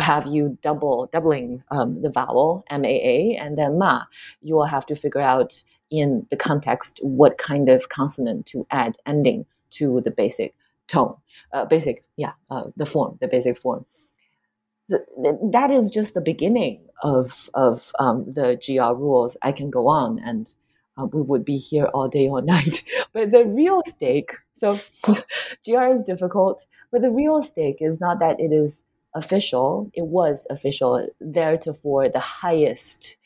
[0.00, 4.04] have you double, doubling um, the vowel, maa, and then ma.
[4.42, 8.96] You will have to figure out in the context what kind of consonant to add
[9.06, 10.54] ending to the basic
[10.86, 11.14] tone,
[11.52, 13.84] uh, basic, yeah, uh, the form, the basic form
[14.88, 19.36] that is just the beginning of of um, the GR rules.
[19.42, 20.54] I can go on and
[20.98, 22.82] uh, we would be here all day or night.
[23.12, 24.78] but the real stake, so
[25.64, 28.84] GR is difficult, but the real stake is not that it is
[29.14, 29.90] official.
[29.94, 33.16] It was official, theretofore the highest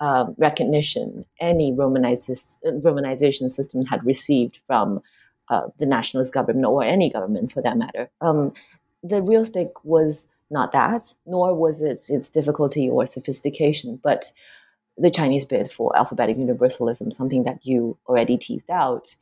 [0.00, 5.02] um, recognition any Romanization system had received from
[5.48, 8.10] uh, the nationalist government or any government for that matter.
[8.20, 8.52] Um,
[9.02, 14.32] the real stake was not that, nor was it its difficulty or sophistication, but
[14.98, 19.14] the Chinese bid for alphabetic universalism, something that you already teased out.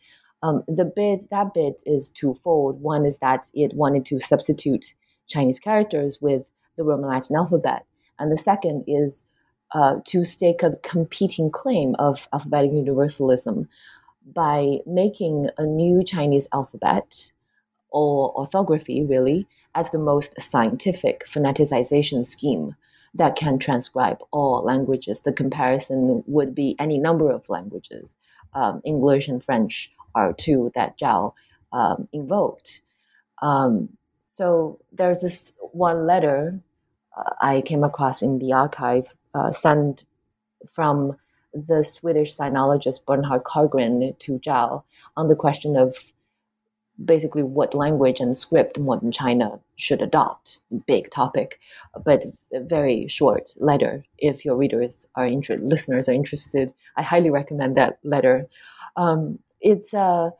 [0.42, 2.80] Um, the bid, that bid is twofold.
[2.80, 4.94] One is that it wanted to substitute
[5.26, 7.84] Chinese characters with the Roman Latin alphabet.
[8.18, 9.24] And the second is
[9.72, 13.68] uh, to stake a competing claim of alphabetic universalism
[14.24, 17.32] by making a new Chinese alphabet
[17.90, 22.76] or orthography, really, as the most scientific phoneticization scheme
[23.16, 25.22] that can transcribe all languages.
[25.22, 28.16] The comparison would be any number of languages.
[28.54, 31.32] Um, English and French are two that Zhao
[31.72, 32.82] um, invoked.
[33.42, 33.90] Um,
[34.28, 36.60] so there's this one letter
[37.16, 40.04] uh, I came across in the archive uh, sent
[40.70, 41.16] from
[41.54, 44.82] the Swedish sinologist Bernhard Karlgren to Zhao
[45.16, 46.12] on the question of
[47.04, 50.60] basically what language and script modern China should adopt.
[50.86, 51.60] Big topic,
[52.04, 54.04] but a very short letter.
[54.18, 58.48] If your readers are interested, listeners are interested, I highly recommend that letter.
[58.96, 60.30] Um, it's uh,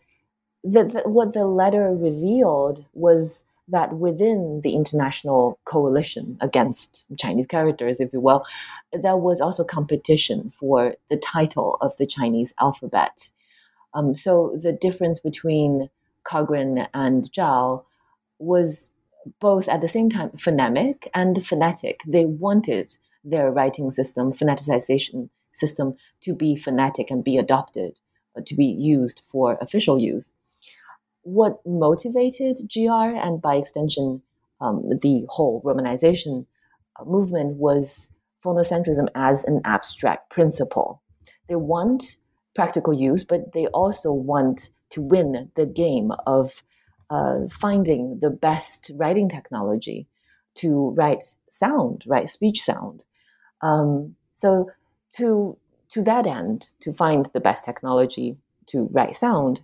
[0.62, 8.21] what the letter revealed was that within the international coalition against Chinese characters, if you
[8.21, 8.45] will,
[8.92, 13.31] there was also competition for the title of the Chinese alphabet.
[13.92, 15.90] Um, so the difference between
[16.27, 17.85] Karlgren and Zhao
[18.39, 18.91] was
[19.41, 22.01] both at the same time phonemic and phonetic.
[22.07, 28.01] They wanted their writing system, phoneticization system, to be phonetic and be adopted,
[28.37, 30.33] uh, to be used for official use.
[31.23, 34.23] What motivated GR and by extension
[34.61, 36.47] um, the whole Romanization
[36.99, 38.12] uh, movement was
[38.43, 41.03] phonocentrism as an abstract principle.
[41.49, 42.19] They want
[42.55, 46.63] practical use, but they also want to win the game of
[47.11, 50.09] uh, finding the best writing technology
[50.55, 53.05] to write sound, write speech sound.
[53.61, 54.71] Um, so
[55.17, 55.57] to
[55.91, 58.37] to that end, to find the best technology
[58.69, 59.63] to write sound,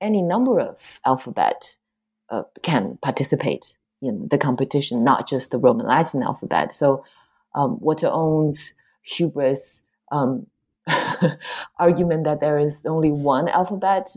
[0.00, 1.76] any number of alphabet
[2.30, 6.74] uh, can participate in the competition, not just the Roman Latin alphabet.
[6.74, 7.04] So
[7.54, 10.46] um, Walter Ong's hubris um,
[11.78, 14.14] argument that there is only one alphabet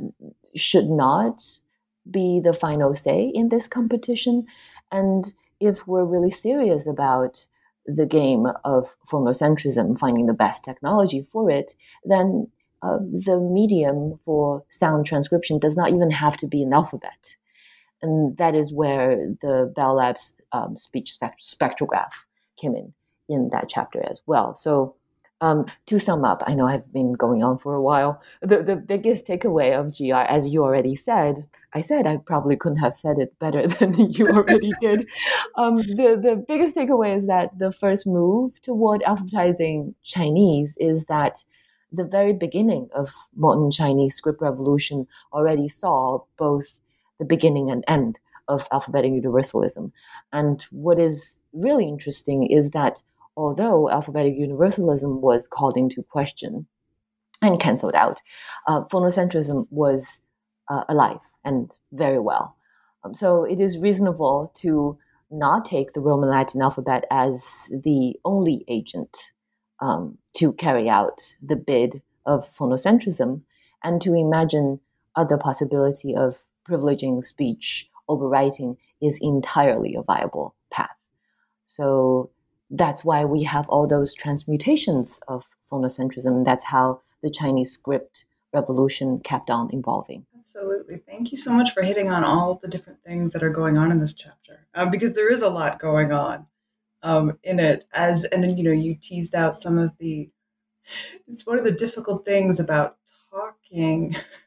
[0.56, 1.42] should not
[2.10, 4.46] be the final say in this competition.
[4.92, 7.46] And if we're really serious about
[7.86, 12.50] the game of phonocentrism, finding the best technology for it, then
[12.82, 17.38] uh, the medium for sound transcription does not even have to be an alphabet.
[18.02, 22.12] And that is where the Bell Labs um, speech spect- spectrograph
[22.58, 22.94] came in
[23.30, 24.54] in that chapter as well.
[24.56, 24.96] So
[25.44, 28.22] um, to sum up, I know I've been going on for a while.
[28.42, 32.78] The, the biggest takeaway of GR, as you already said, I said I probably couldn't
[32.80, 35.10] have said it better than you already did.
[35.58, 41.44] Um, the, the biggest takeaway is that the first move toward alphabetizing Chinese is that
[41.92, 46.80] the very beginning of modern Chinese script revolution already saw both
[47.20, 49.92] the beginning and end of alphabetic universalism.
[50.32, 53.04] And what is really interesting is that
[53.36, 56.68] although alphabetic universalism was called into question
[57.42, 58.22] and cancelled out,
[58.68, 60.22] uh, phonocentrism was
[60.70, 62.56] uh, alive and very well.
[63.04, 64.98] Um, so it is reasonable to
[65.30, 69.34] not take the Roman Latin alphabet as the only agent
[69.82, 73.44] um, to carry out the bid of phonocentrism
[73.84, 74.80] and to imagine
[75.16, 80.96] other possibility of privileging speech over writing is entirely a viable path.
[81.66, 82.30] So
[82.74, 86.44] that's why we have all those transmutations of phonocentrism.
[86.44, 90.26] That's how the Chinese script revolution kept on evolving.
[90.38, 90.98] Absolutely.
[90.98, 93.92] Thank you so much for hitting on all the different things that are going on
[93.92, 96.48] in this chapter, um, because there is a lot going on
[97.04, 97.86] um, in it.
[97.94, 100.30] As and you know, you teased out some of the.
[101.28, 102.98] It's one of the difficult things about
[103.32, 104.16] talking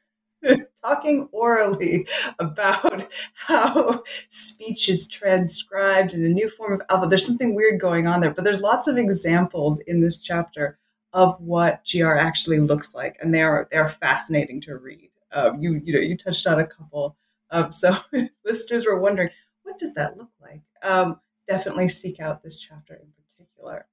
[0.84, 2.06] talking orally
[2.38, 7.08] about how speech is transcribed in a new form of alpha.
[7.08, 10.78] There's something weird going on there, but there's lots of examples in this chapter
[11.12, 15.10] of what GR actually looks like, and they are they are fascinating to read.
[15.32, 17.16] Um, you you know you touched on a couple.
[17.50, 17.96] Um, so
[18.44, 19.30] listeners were wondering
[19.62, 20.62] what does that look like.
[20.82, 23.86] Um, definitely seek out this chapter in particular.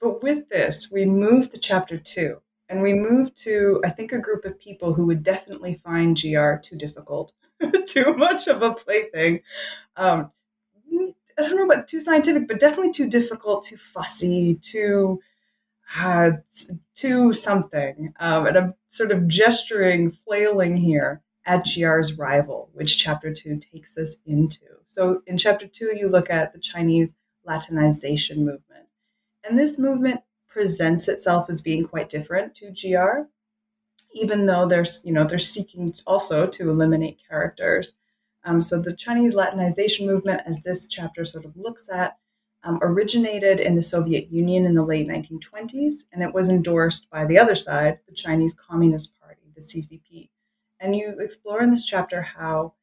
[0.00, 4.18] But with this, we move to chapter two, and we move to, I think, a
[4.18, 7.32] group of people who would definitely find GR too difficult,
[7.86, 9.40] too much of a plaything.
[9.96, 10.30] Um,
[11.38, 15.20] I don't know about too scientific, but definitely too difficult, too fussy, too
[15.96, 16.32] uh,
[16.94, 18.12] too something.
[18.20, 23.96] Um, and I'm sort of gesturing, flailing here at GR's rival, which chapter two takes
[23.96, 24.60] us into.
[24.86, 27.16] So in chapter two, you look at the Chinese
[27.46, 28.86] Latinization movement.
[29.44, 33.28] And this movement presents itself as being quite different to GR,
[34.14, 37.94] even though they're, you know, they're seeking also to eliminate characters.
[38.44, 42.16] Um, so the Chinese Latinization movement, as this chapter sort of looks at,
[42.64, 47.24] um, originated in the Soviet Union in the late 1920s, and it was endorsed by
[47.24, 50.30] the other side, the Chinese Communist Party, the CCP.
[50.80, 52.74] And you explore in this chapter how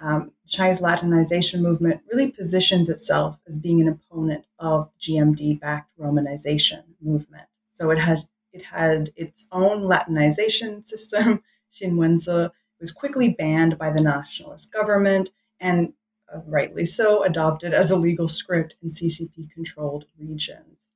[0.00, 7.46] um, Chinese Latinization movement really positions itself as being an opponent of GMD-backed Romanization movement.
[7.68, 11.42] So it has it had its own Latinization system.
[11.72, 15.30] Xinwenzi was quickly banned by the nationalist government
[15.60, 15.92] and
[16.34, 20.88] uh, rightly so adopted as a legal script in CCP-controlled regions.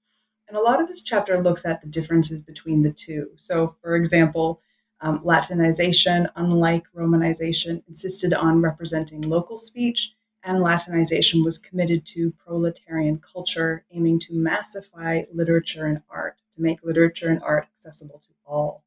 [0.48, 3.30] And a lot of this chapter looks at the differences between the two.
[3.36, 4.60] So, for example,
[5.00, 10.14] um, Latinization, unlike Romanization, insisted on representing local speech,
[10.44, 16.84] and Latinization was committed to proletarian culture, aiming to massify literature and art, to make
[16.84, 18.84] literature and art accessible to all.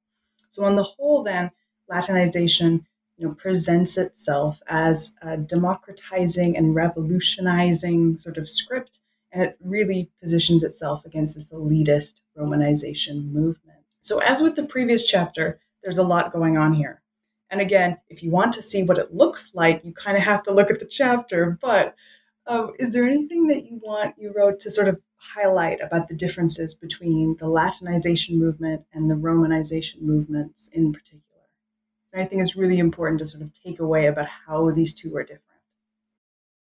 [0.49, 1.51] So, on the whole, then,
[1.91, 2.85] Latinization
[3.17, 8.99] you know, presents itself as a democratizing and revolutionizing sort of script,
[9.31, 13.79] and it really positions itself against this elitist Romanization movement.
[14.01, 17.01] So, as with the previous chapter, there's a lot going on here.
[17.49, 20.43] And again, if you want to see what it looks like, you kind of have
[20.43, 21.57] to look at the chapter.
[21.61, 21.95] But
[22.45, 26.13] um, is there anything that you want you wrote to sort of highlight about the
[26.13, 31.23] differences between the Latinization movement and the Romanization movements in particular?
[32.11, 35.15] And I think it's really important to sort of take away about how these two
[35.15, 35.43] are different.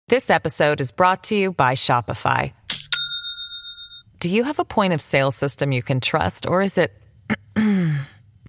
[0.09, 2.51] This episode is brought to you by Shopify.
[4.19, 6.91] Do you have a point of sale system you can trust, or is it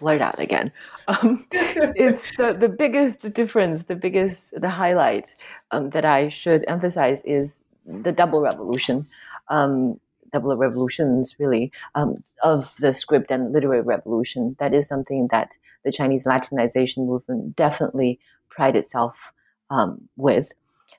[0.00, 0.72] blurt out again.
[1.08, 5.34] Um, it's the, the biggest difference, the biggest, the highlight
[5.72, 9.02] um, that I should emphasize is the double revolution.
[9.48, 9.98] Um,
[10.32, 12.12] double revolutions, really, um,
[12.44, 14.56] of the script and literary revolution.
[14.60, 19.32] That is something that the Chinese Latinization movement definitely pride itself
[19.70, 20.52] um, with.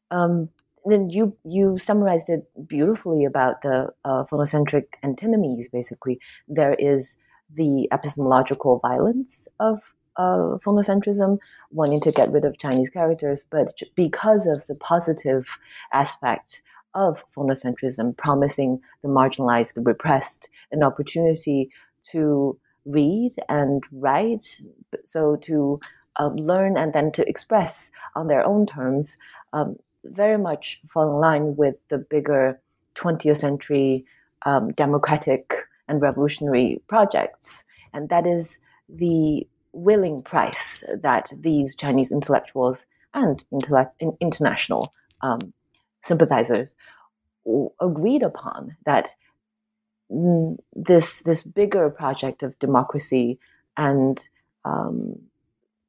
[0.10, 0.50] Um,
[0.86, 5.70] then you you summarized it beautifully about the uh, phonocentric antinomies.
[5.70, 7.18] Basically, there is
[7.56, 11.40] the epistemological violence of uh, phonocentrism,
[11.72, 15.58] wanting to get rid of Chinese characters, but because of the positive
[15.94, 16.62] aspect
[16.94, 21.72] of phonocentrism, promising the marginalized, the repressed, an opportunity
[22.04, 24.62] to read and write,
[25.06, 25.80] so to
[26.18, 29.16] um, learn and then to express on their own terms,
[29.54, 32.60] um, very much fall in line with the bigger
[32.96, 34.06] 20th century
[34.46, 35.54] um, democratic
[35.92, 37.66] and revolutionary projects.
[37.94, 45.54] And that is the willing price that these Chinese intellectuals and intellect, international um,
[46.02, 46.76] sympathizers
[47.80, 49.16] agreed upon that
[50.76, 53.40] this this bigger project of democracy
[53.78, 54.30] and
[54.66, 55.16] um,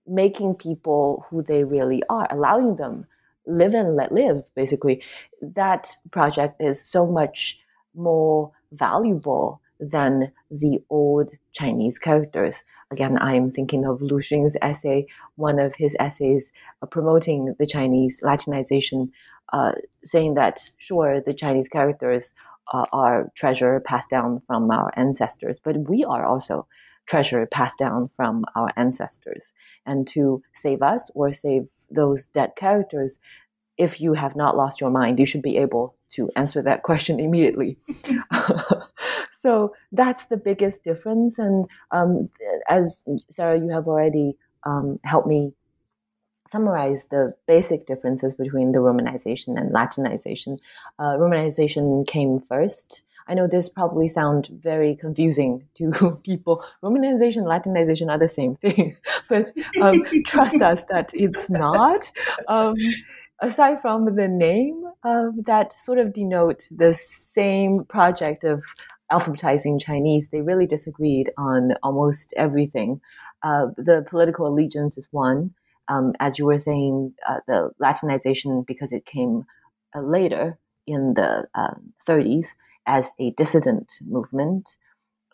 [0.07, 3.07] making people who they really are, allowing them
[3.47, 5.03] live and let live, basically,
[5.41, 7.59] that project is so much
[7.95, 12.62] more valuable than the old Chinese characters.
[12.91, 15.07] Again, I'm thinking of Lu Xun's essay,
[15.37, 19.11] one of his essays uh, promoting the Chinese Latinization,
[19.53, 19.72] uh,
[20.05, 22.35] saying that, sure, the Chinese characters
[22.72, 26.68] uh, are treasure passed down from our ancestors, but we are also
[27.07, 29.53] treasure passed down from our ancestors.
[29.85, 33.18] And to save us or save those dead characters,
[33.76, 37.18] if you have not lost your mind, you should be able to answer that question
[37.18, 37.78] immediately.
[39.43, 41.38] so that's the biggest difference.
[41.38, 42.30] And um,
[42.68, 45.53] as Sarah, you have already um, helped me
[46.47, 50.61] summarize the basic differences between the Romanization and Latinization.
[50.99, 56.64] Uh, Romanization came first I know this probably sounds very confusing to people.
[56.82, 58.97] Romanization, and Latinization are the same thing,
[59.28, 62.11] but um, trust us that it's not.
[62.49, 62.74] Um,
[63.40, 68.64] aside from the name, uh, that sort of denote the same project of
[69.13, 73.01] alphabetizing Chinese, they really disagreed on almost everything.
[73.43, 75.55] Uh, the political allegiance is one.
[75.89, 79.45] Um, as you were saying, uh, the Latinization, because it came
[79.95, 81.47] uh, later in the
[82.09, 82.43] 30s um,
[82.87, 84.79] as a dissident movement.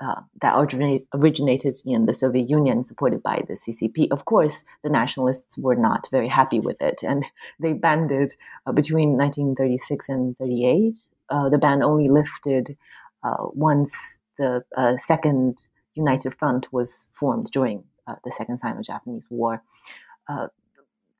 [0.00, 4.06] Uh, that originate, originated in the Soviet Union, supported by the CCP.
[4.12, 7.24] Of course, the nationalists were not very happy with it, and
[7.58, 10.96] they banded uh, between 1936 and 38.
[11.30, 12.74] Uh, the ban only lifted uh,
[13.52, 19.62] once the uh, Second United Front was formed during uh, the Second Sino-Japanese War.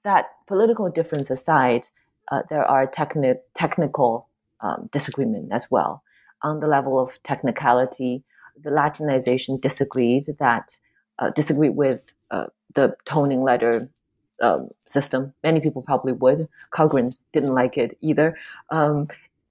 [0.05, 1.89] that political difference aside,
[2.49, 4.29] there are techni- technical
[4.61, 6.03] um, disagreement as well
[6.43, 8.23] on the level of technicality.
[8.63, 10.79] The Latinization disagreed that
[11.19, 11.31] uh,
[11.75, 13.91] with uh, the toning letter
[14.41, 15.35] um, system.
[15.43, 16.49] Many people probably would.
[16.71, 18.37] Karlgren didn't like it either.
[18.71, 19.09] Um,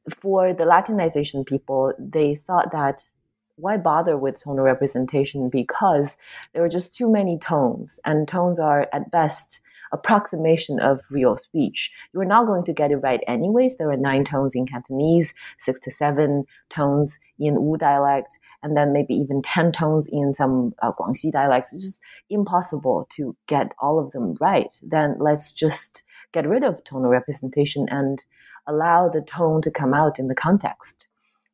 [0.10, 3.10] for the Latinization people, they thought that
[3.58, 6.16] why bother with tonal representation because
[6.54, 11.92] there were just too many tones, and tones are at best approximation of real speech.
[12.14, 13.78] You are not going to get it right anyways.
[13.78, 18.94] There are nine tones in Cantonese, six to seven tones in Wu dialect, and then
[18.94, 21.74] maybe even 10 tones in some uh, Guangxi dialects.
[21.74, 24.74] It's just impossible to get all of them right.
[24.84, 26.04] Then let's just
[26.34, 28.24] get rid of tonal representation and
[28.68, 31.08] allow the tone to come out in the context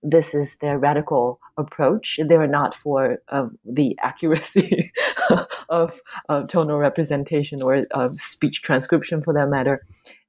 [0.04, 2.20] this is their radical approach.
[2.24, 4.92] They are not for um, the accuracy
[5.70, 9.82] of uh, tonal representation or uh, speech transcription for that matter.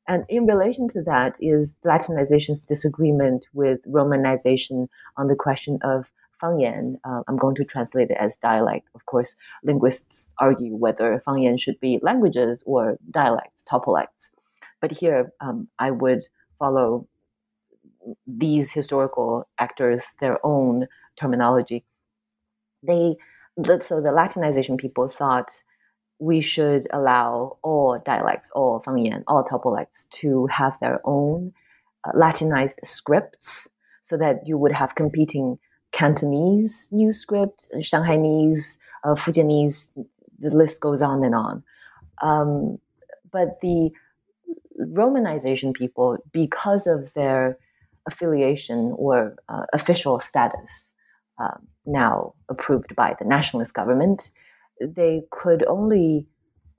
[0.07, 6.97] And in relation to that is Latinization's disagreement with Romanization on the question of Fangyan.
[7.05, 8.91] Uh, I'm going to translate it as dialect.
[8.95, 14.30] Of course, linguists argue whether Fangyan should be languages or dialects, topolects.
[14.80, 16.24] But here, um, I would
[16.59, 17.07] follow
[18.26, 20.86] these historical actors their own
[21.16, 21.84] terminology.
[22.82, 23.16] They
[23.57, 25.62] so the Latinization people thought
[26.18, 31.52] we should allow all dialects, all Fangyan, all topolects to have their own
[32.05, 33.68] uh, Latinized scripts,
[34.02, 35.59] so that you would have competing
[35.92, 39.92] Cantonese new script, Shanghainese, uh, Fujianese.
[40.38, 41.62] The list goes on and on.
[42.22, 42.78] Um,
[43.30, 43.90] but the
[44.81, 47.59] Romanization people, because of their
[48.07, 50.95] affiliation or uh, official status
[51.39, 54.31] uh, now approved by the nationalist government,
[54.81, 56.27] they could only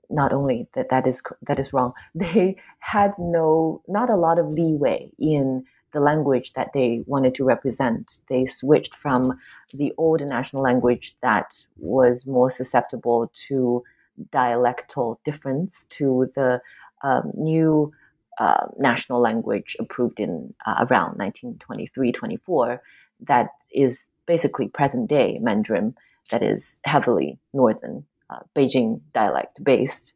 [0.08, 4.46] not only that that is that is wrong they had no not a lot of
[4.46, 5.64] leeway in
[5.96, 8.20] the language that they wanted to represent.
[8.28, 9.38] They switched from
[9.72, 13.82] the old national language that was more susceptible to
[14.30, 16.60] dialectal difference to the
[17.06, 17.92] um, new
[18.38, 22.82] uh, national language approved in uh, around 1923 24
[23.20, 25.94] that is basically present day Mandarin
[26.30, 30.14] that is heavily northern uh, Beijing dialect based.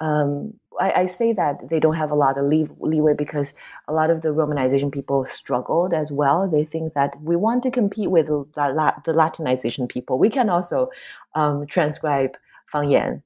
[0.00, 3.52] Um, I, I, say that they don't have a lot of lee- leeway because
[3.86, 6.48] a lot of the Romanization people struggled as well.
[6.48, 8.44] They think that we want to compete with the,
[9.04, 10.18] the Latinization people.
[10.18, 10.90] We can also
[11.34, 12.36] um, transcribe
[12.72, 13.16] Fangyan.
[13.16, 13.20] Uh,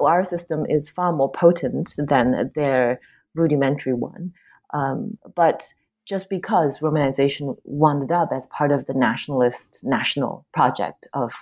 [0.00, 3.00] our system is far more potent than their
[3.34, 4.32] rudimentary one.
[4.74, 5.74] Um, but
[6.06, 11.32] just because romanization wound up as part of the nationalist national project of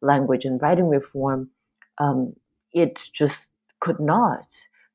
[0.00, 1.50] language and writing reform,
[1.98, 2.34] um,
[2.72, 4.46] it just could not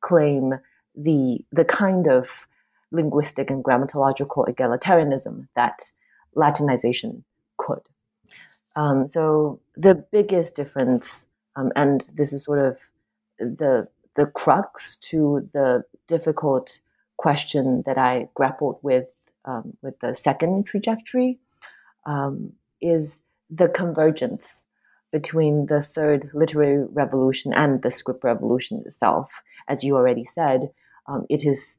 [0.02, 0.54] claim
[0.96, 2.48] the the kind of
[2.92, 5.82] linguistic and grammatological egalitarianism that
[6.36, 7.24] Latinization
[7.58, 7.82] could.
[8.76, 11.28] Um, so the biggest difference,
[11.62, 12.78] um, and this is sort of
[13.40, 16.80] the the crux to the difficult
[17.18, 19.08] question that I grappled with
[19.46, 21.40] um, with the second trajectory
[22.06, 24.66] um, is the convergence
[25.12, 29.44] between the third literary revolution and the script revolution itself.
[29.68, 30.72] As you already said,
[31.08, 31.78] um, it is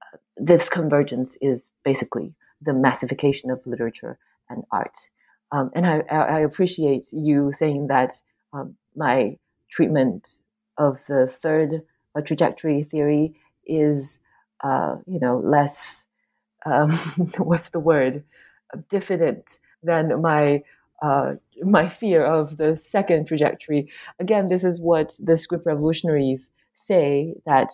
[0.00, 4.96] uh, this convergence is basically the massification of literature and art.
[5.50, 8.14] Um, and I, I, appreciate you saying that
[8.52, 9.38] um, my
[9.70, 10.40] treatment
[10.78, 11.82] of the third
[12.14, 13.34] uh, trajectory theory
[13.66, 14.20] is,
[14.64, 16.06] uh, you know, less,
[16.66, 16.92] um,
[17.38, 18.24] what's the word,
[18.88, 20.62] diffident than my
[21.02, 23.90] uh, my fear of the second trajectory.
[24.20, 27.70] Again, this is what the script revolutionaries say that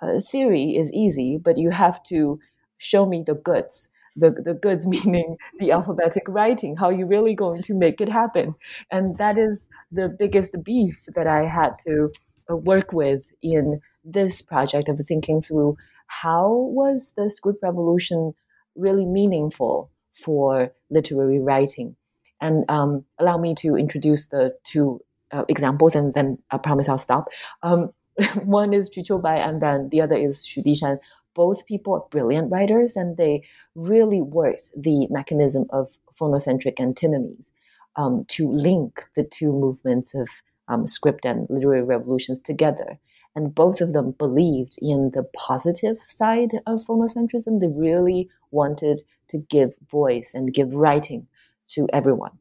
[0.00, 2.38] uh, theory is easy, but you have to
[2.78, 3.90] show me the goods.
[4.20, 6.76] The, the goods meaning the alphabetic writing.
[6.76, 8.54] How are you really going to make it happen?
[8.90, 12.10] And that is the biggest beef that I had to
[12.50, 18.34] uh, work with in this project of thinking through how was the script revolution
[18.74, 21.96] really meaningful for literary writing?
[22.40, 25.00] And um, allow me to introduce the two
[25.32, 27.26] uh, examples, and then I promise I'll stop.
[27.62, 27.92] Um,
[28.42, 30.98] one is Qu Qiubai, and then the other is Xu Dishan.
[31.34, 37.52] Both people are brilliant writers, and they really worked the mechanism of phonocentric antinomies
[37.96, 40.28] um, to link the two movements of
[40.68, 42.98] um, script and literary revolutions together.
[43.36, 47.60] And both of them believed in the positive side of phonocentrism.
[47.60, 51.28] They really wanted to give voice and give writing
[51.68, 52.38] to everyone.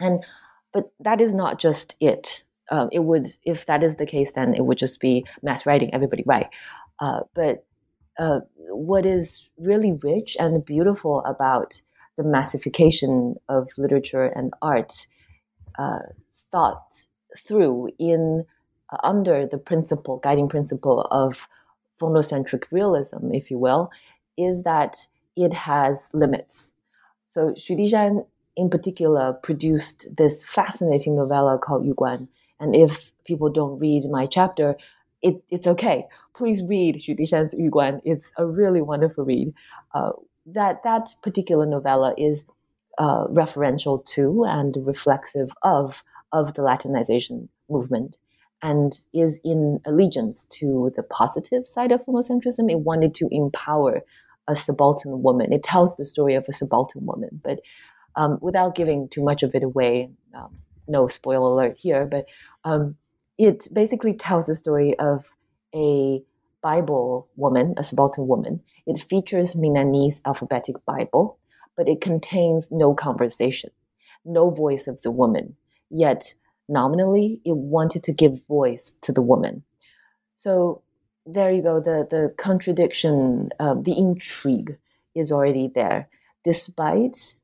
[0.00, 0.24] And
[0.72, 2.44] but that is not just it.
[2.70, 5.92] Um, it would, if that is the case, then it would just be mass writing,
[5.92, 6.48] everybody write.
[6.98, 7.66] Uh, but
[8.18, 11.82] uh, what is really rich and beautiful about
[12.16, 15.06] the massification of literature and art
[15.78, 16.00] uh,
[16.34, 17.06] thought
[17.36, 18.44] through in
[18.90, 21.48] uh, under the principle, guiding principle of
[22.00, 23.90] phonocentric realism, if you will,
[24.36, 25.06] is that
[25.36, 26.72] it has limits.
[27.26, 32.28] So Xu Dishan in particular produced this fascinating novella called Yu Guan.
[32.60, 34.76] And if people don't read my chapter,
[35.22, 36.06] it, it's okay.
[36.34, 38.00] Please read Xu Dishan's Yu Guan.
[38.04, 39.54] It's a really wonderful read.
[39.94, 40.12] Uh,
[40.46, 42.46] that that particular novella is
[42.98, 46.02] uh, referential to and reflexive of
[46.32, 48.18] of the Latinization movement
[48.62, 52.70] and is in allegiance to the positive side of phonocentrism.
[52.70, 54.02] It wanted to empower
[54.48, 55.52] a subaltern woman.
[55.52, 57.60] It tells the story of a subaltern woman, but
[58.16, 60.56] um, without giving too much of it away, um,
[60.88, 62.26] no spoiler alert here, but
[62.64, 62.96] um,
[63.38, 65.34] it basically tells the story of
[65.74, 66.22] a
[66.62, 68.60] Bible woman, a subaltern woman.
[68.86, 71.38] It features Minnan's alphabetic Bible,
[71.76, 73.70] but it contains no conversation,
[74.24, 75.56] no voice of the woman.
[75.90, 76.34] Yet,
[76.68, 79.64] nominally, it wanted to give voice to the woman.
[80.36, 80.82] So
[81.26, 81.80] there you go.
[81.80, 84.78] The the contradiction, uh, the intrigue
[85.14, 86.08] is already there,
[86.44, 87.34] despite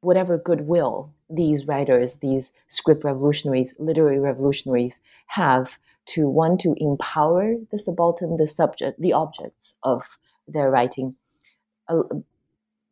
[0.00, 7.78] whatever goodwill these writers, these script revolutionaries, literary revolutionaries have to want to empower the
[7.78, 10.18] subaltern, the subject, the objects of
[10.48, 11.14] their writing.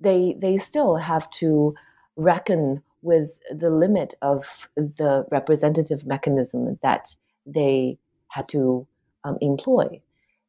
[0.00, 1.74] They they still have to
[2.16, 7.14] reckon with the limit of the representative mechanism that
[7.46, 8.86] they had to
[9.24, 10.00] um, employ.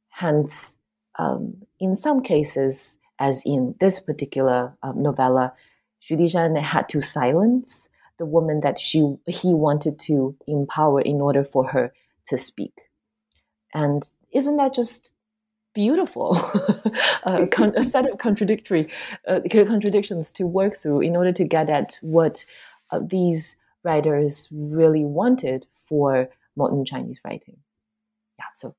[0.09, 0.77] Hence,
[1.17, 5.53] um, in some cases, as in this particular um, novella,
[6.01, 11.43] Xu Dishan had to silence the woman that she he wanted to empower in order
[11.43, 11.93] for her
[12.27, 12.89] to speak.
[13.73, 15.13] And isn't that just
[15.73, 16.35] beautiful?
[17.23, 18.89] a, con- a, set of contradictory
[19.27, 22.45] uh, contradictions to work through in order to get at what
[22.91, 27.57] uh, these writers really wanted for modern Chinese writing.
[28.37, 28.73] Yeah, so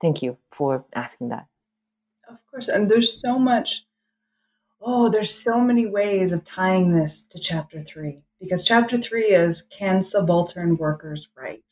[0.00, 1.46] thank you for asking that.
[2.28, 3.84] Of course, and there's so much
[4.80, 9.62] oh, there's so many ways of tying this to chapter three because chapter three is
[9.62, 11.64] can subaltern workers write?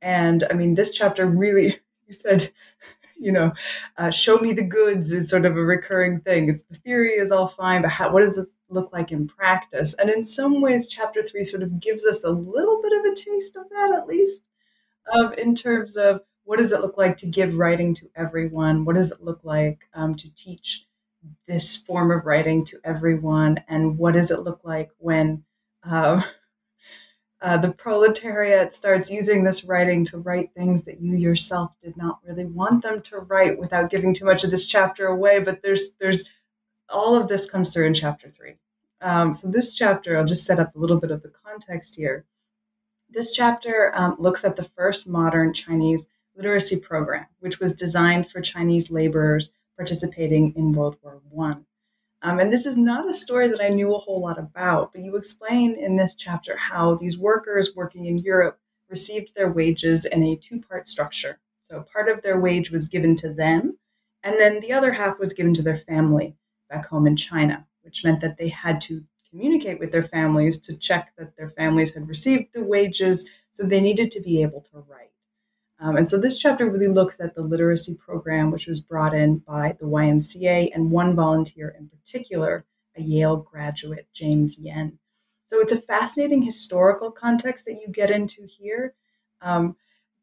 [0.00, 2.50] And I mean, this chapter really, you said,
[3.18, 3.52] you know,
[3.96, 6.48] uh, show me the goods is sort of a recurring thing.
[6.48, 9.94] It's the theory is all fine, but how, what does it look like in practice?
[9.94, 13.14] And in some ways, chapter three sort of gives us a little bit of a
[13.14, 14.48] taste of that, at least,
[15.12, 18.84] um, in terms of what does it look like to give writing to everyone?
[18.84, 20.86] What does it look like um, to teach
[21.46, 25.44] this form of writing to everyone and what does it look like when
[25.84, 26.22] uh,
[27.40, 32.18] uh, the proletariat starts using this writing to write things that you yourself did not
[32.24, 35.40] really want them to write without giving too much of this chapter away?
[35.40, 36.28] But there's there's
[36.88, 38.54] all of this comes through in chapter three.
[39.00, 42.24] Um, so this chapter i'll just set up a little bit of the context here.
[43.10, 48.40] This chapter um, looks at the first modern chinese literacy program which was designed for
[48.40, 51.66] chinese laborers participating in World War One.
[52.22, 55.02] Um, and this is not a story that I knew a whole lot about, but
[55.02, 60.22] you explain in this chapter how these workers working in Europe received their wages in
[60.22, 61.40] a two part structure.
[61.60, 63.78] So part of their wage was given to them,
[64.22, 66.36] and then the other half was given to their family
[66.68, 70.76] back home in China, which meant that they had to communicate with their families to
[70.76, 73.28] check that their families had received the wages.
[73.50, 75.11] So they needed to be able to write.
[75.82, 79.38] Um, and so this chapter really looks at the literacy program, which was brought in
[79.38, 82.64] by the YMCA and one volunteer in particular,
[82.96, 85.00] a Yale graduate, James Yen.
[85.44, 88.94] So it's a fascinating historical context that you get into here.
[89.40, 89.76] Um,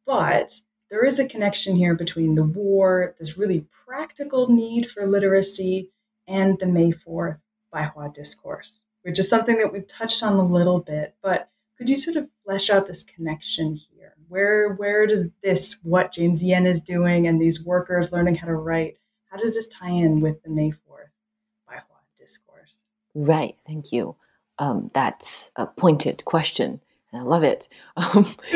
[0.05, 5.91] but there is a connection here between the war, this really practical need for literacy,
[6.25, 7.39] and the May 4th
[7.73, 11.97] Baihua discourse, which is something that we've touched on a little bit, but could you
[11.97, 13.98] sort of flesh out this connection here?
[14.29, 18.55] Where where does this what James Yen is doing and these workers learning how to
[18.55, 18.97] write,
[19.29, 21.09] how does this tie in with the May 4th
[21.67, 22.83] Baihua discourse?
[23.15, 24.15] Right, thank you.
[24.59, 26.79] Um, that's a pointed question.
[27.11, 27.67] I love it.
[27.97, 28.27] Um,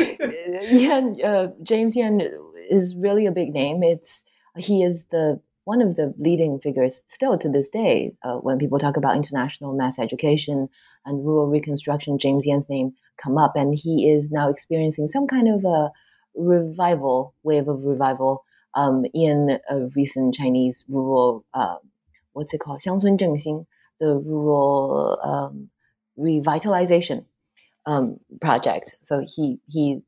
[0.70, 2.22] Yen, uh, James Yen
[2.70, 3.82] is really a big name.
[3.82, 4.22] It's
[4.56, 8.14] he is the one of the leading figures still to this day.
[8.22, 10.68] Uh, when people talk about international mass education
[11.05, 15.47] and rural reconstruction, James Yen's name come up, and he is now experiencing some kind
[15.47, 15.91] of a
[16.35, 18.43] revival, wave of revival
[18.75, 21.75] um, in a recent Chinese rural, uh,
[22.33, 23.65] what's it called, 乡村振兴,
[23.99, 25.69] the rural um,
[26.17, 27.25] revitalization
[27.85, 28.97] um, project.
[29.01, 30.01] So he he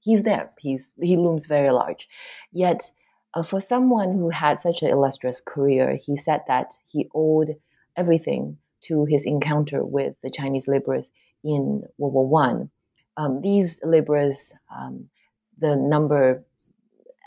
[0.00, 0.50] he's there.
[0.58, 2.08] He's he looms very large.
[2.52, 2.90] Yet,
[3.34, 7.56] uh, for someone who had such an illustrious career, he said that he owed
[7.96, 11.11] everything to his encounter with the Chinese laborers
[11.43, 12.71] in World War One.
[13.17, 15.09] Um, these laborers, um,
[15.57, 16.43] the number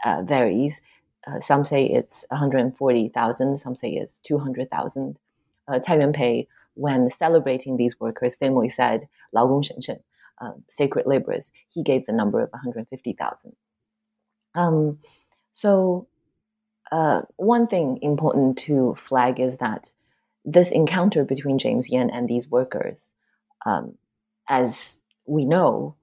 [0.04, 0.82] uh, varies.
[1.26, 5.18] Uh, some say it's 140,000, some say it's 200,000.
[5.66, 10.00] Uh, Cai Yuanpei, when celebrating these workers, famously said, Lao Gong Shen Shen,
[10.40, 13.56] uh, sacred laborers, he gave the number of 150,000.
[14.54, 14.98] Um,
[15.52, 16.06] so,
[16.92, 19.92] uh, one thing important to flag is that
[20.44, 23.12] this encounter between James Yen and these workers,
[23.64, 23.96] um,
[24.48, 25.96] as we know,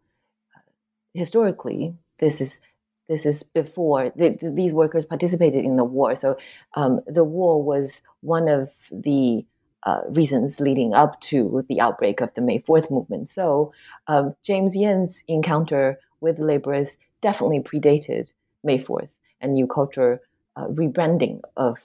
[1.14, 2.62] historically, this is
[3.08, 6.16] this is before the, these workers participated in the war.
[6.16, 6.38] So
[6.76, 9.46] um, the war was one of the
[9.84, 13.28] uh, reasons leading up to the outbreak of the May 4th movement.
[13.28, 13.74] So
[14.08, 18.32] um, James Yen's encounter with laborers definitely predated
[18.64, 19.10] May 4th
[19.42, 20.22] and new culture
[20.56, 21.78] uh, rebranding of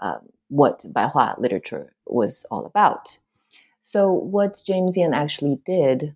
[0.00, 3.18] um, what Baihua literature was all about.
[3.80, 6.14] So, what James Yen actually did,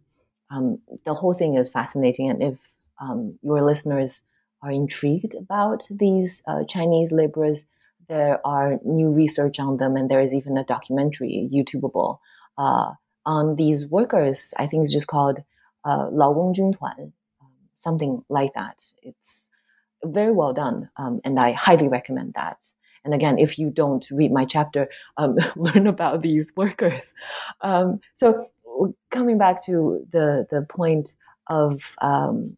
[0.49, 2.31] um, the whole thing is fascinating.
[2.31, 2.59] And if
[3.01, 4.23] um, your listeners
[4.63, 7.67] are intrigued about these uh, Chinese laborers,
[8.09, 12.19] there are new research on them, and there is even a documentary, YouTubeable,
[12.57, 12.93] uh,
[13.27, 14.55] on these workers.
[14.57, 15.43] I think it's just called
[15.85, 17.13] uh, 劳工军团,
[17.77, 18.77] something like that.
[19.03, 19.51] It's
[20.05, 22.59] very well done, um, and I highly recommend that.
[23.09, 24.87] And again, if you don't read my chapter,
[25.17, 27.11] um, learn about these workers.
[27.63, 28.49] Um, so
[29.09, 31.15] coming back to the the point
[31.47, 32.55] of um,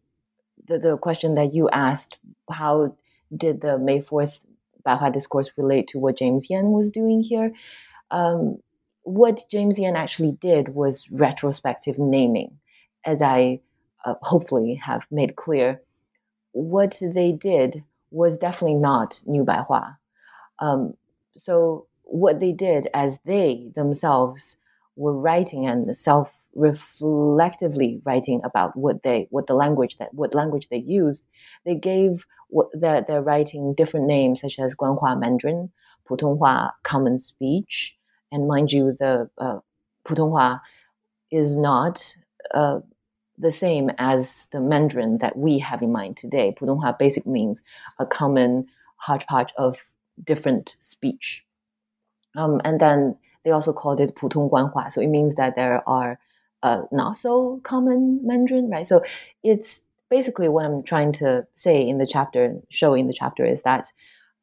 [0.66, 2.18] the the question that you asked,
[2.50, 2.96] how
[3.36, 4.44] did the May Fourth
[4.84, 7.52] Baihua discourse relate to what James Yen was doing here.
[8.10, 8.58] Um,
[9.02, 12.58] what James Yen actually did was retrospective naming,
[13.04, 13.60] as I
[14.04, 15.80] uh, hopefully have made clear.
[16.50, 19.96] What they did was definitely not New Baihua.
[20.60, 20.94] Um,
[21.34, 24.56] so what they did as they themselves
[24.96, 30.66] were writing and self reflectively writing about what they what the language that what language
[30.68, 31.22] they used
[31.64, 32.26] they gave
[32.74, 35.70] that they're writing different names such as Guanhua Mandarin,
[36.08, 37.96] Putonghua Common Speech,
[38.32, 39.58] and mind you, the uh,
[40.04, 40.60] Putonghua
[41.30, 42.16] is not
[42.52, 42.80] uh,
[43.38, 46.54] the same as the Mandarin that we have in mind today.
[46.58, 47.62] Putonghua basically means
[47.98, 49.76] a common hodgepodge of
[50.24, 51.44] different speech.
[52.36, 56.18] Um, and then they also called it Putong Guanhua, so it means that there are
[56.62, 58.86] uh, not so common Mandarin, right?
[58.86, 59.02] So
[59.42, 63.62] it's basically what I'm trying to say in the chapter, show in the chapter, is
[63.62, 63.86] that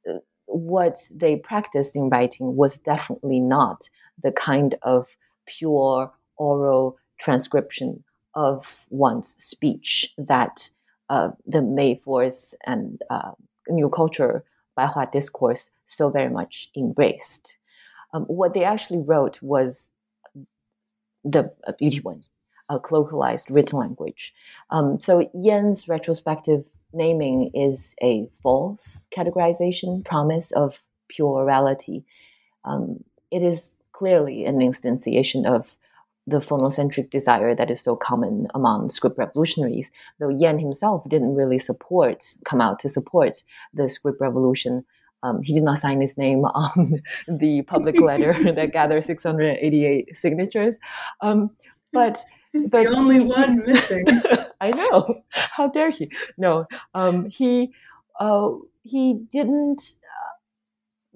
[0.09, 3.89] uh, what they practiced in writing was definitely not
[4.21, 5.15] the kind of
[5.45, 8.03] pure oral transcription
[8.33, 10.69] of one's speech that
[11.09, 13.31] uh, the May 4th and uh,
[13.67, 14.43] New Culture
[14.77, 17.57] Baihua discourse so very much embraced.
[18.13, 19.91] Um, what they actually wrote was
[21.23, 22.21] the beauty one,
[22.69, 24.33] a colloquialized written language.
[24.69, 32.03] Um, so Yen's retrospective naming is a false categorization, promise of pure orality.
[32.65, 35.76] Um, it is clearly an instantiation of
[36.27, 41.57] the phonocentric desire that is so common among script revolutionaries, though Yen himself didn't really
[41.57, 44.83] support, come out to support the script revolution.
[45.23, 50.77] Um, he did not sign his name on the public letter that gathered 688 signatures.
[51.21, 51.51] Um,
[51.93, 52.23] but
[52.69, 54.05] but the only he, one missing.
[54.61, 55.23] I know.
[55.31, 56.11] How dare he?
[56.37, 57.71] No, um, he
[58.19, 58.49] uh,
[58.83, 59.81] he didn't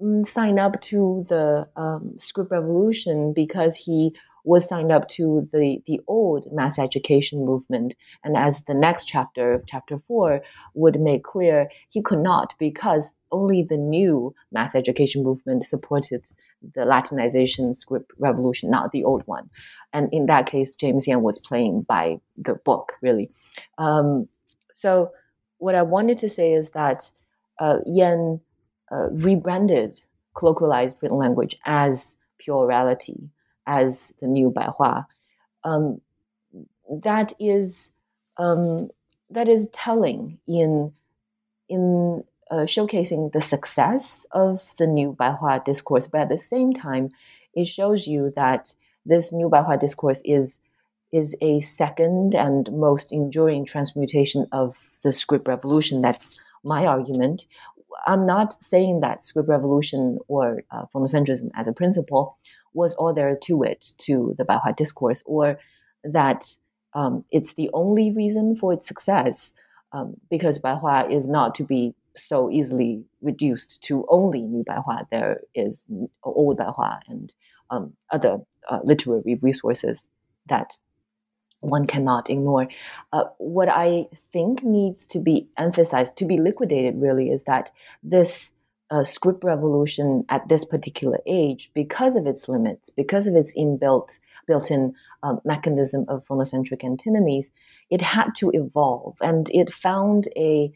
[0.00, 4.14] uh, sign up to the um, script revolution because he
[4.44, 7.94] was signed up to the, the old mass education movement.
[8.24, 10.42] And as the next chapter, chapter four,
[10.74, 16.26] would make clear, he could not because only the new mass education movement supported
[16.74, 19.48] the Latinization script revolution, not the old one.
[19.92, 23.30] And in that case, James Yen was playing by the book, really.
[23.78, 24.28] Um,
[24.74, 25.12] so,
[25.58, 27.10] what I wanted to say is that
[27.60, 28.40] uh, Yen
[28.90, 30.00] uh, rebranded
[30.34, 33.28] colloquialized written language as pure orality,
[33.66, 35.06] as the new Baihua.
[35.64, 36.00] Um,
[36.90, 37.92] that is
[38.38, 38.88] um,
[39.30, 40.92] that is telling in
[41.68, 47.08] in uh, showcasing the success of the new Baihua discourse, but at the same time,
[47.54, 48.74] it shows you that
[49.06, 50.58] this new Baihua discourse is
[51.12, 56.00] is a second and most enduring transmutation of the script revolution.
[56.00, 57.46] That's my argument.
[58.06, 62.36] I'm not saying that script revolution or uh, phonocentrism as a principle
[62.74, 65.58] was all there to it, to the Baihua discourse, or
[66.04, 66.44] that
[66.94, 69.54] um, it's the only reason for its success,
[69.92, 75.08] um, because Baihua is not to be so easily reduced to only New Baihua.
[75.10, 75.86] There is
[76.22, 77.34] Old Baihua and
[77.70, 80.08] um, other uh, literary resources
[80.48, 80.76] that
[81.60, 82.68] one cannot ignore.
[83.12, 87.70] Uh, what I think needs to be emphasized, to be liquidated, really, is that
[88.02, 88.52] this
[88.92, 94.18] uh, script revolution at this particular age, because of its limits, because of its inbuilt
[94.46, 97.52] built-in uh, mechanism of phonocentric antinomies,
[97.88, 100.70] it had to evolve, and it found a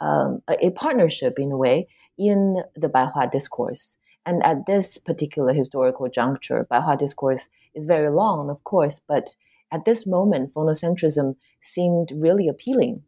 [0.00, 1.88] um, a, partnership in a way
[2.18, 3.96] in the Baihua discourse.
[4.26, 9.36] And at this particular historical juncture, Baihua discourse is very long, of course, but
[9.72, 13.04] at this moment, phonocentrism seemed really appealing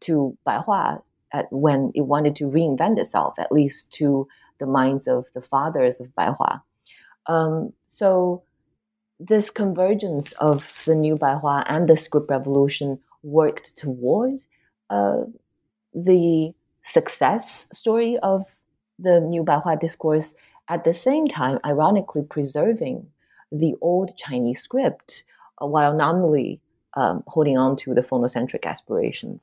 [0.00, 4.28] to Baihua at, when it wanted to reinvent itself, at least to
[4.58, 6.62] the minds of the fathers of Baihua.
[7.26, 8.42] Um, so
[9.18, 14.48] this convergence of the new Baihua and the script revolution worked towards
[14.88, 15.24] uh,
[15.94, 16.52] the
[16.82, 18.46] success story of
[18.98, 20.34] the new Baihua discourse,
[20.68, 23.08] at the same time, ironically preserving
[23.50, 25.24] the old Chinese script
[25.60, 26.60] uh, while nominally
[26.94, 29.40] um, holding on to the phonocentric aspirations.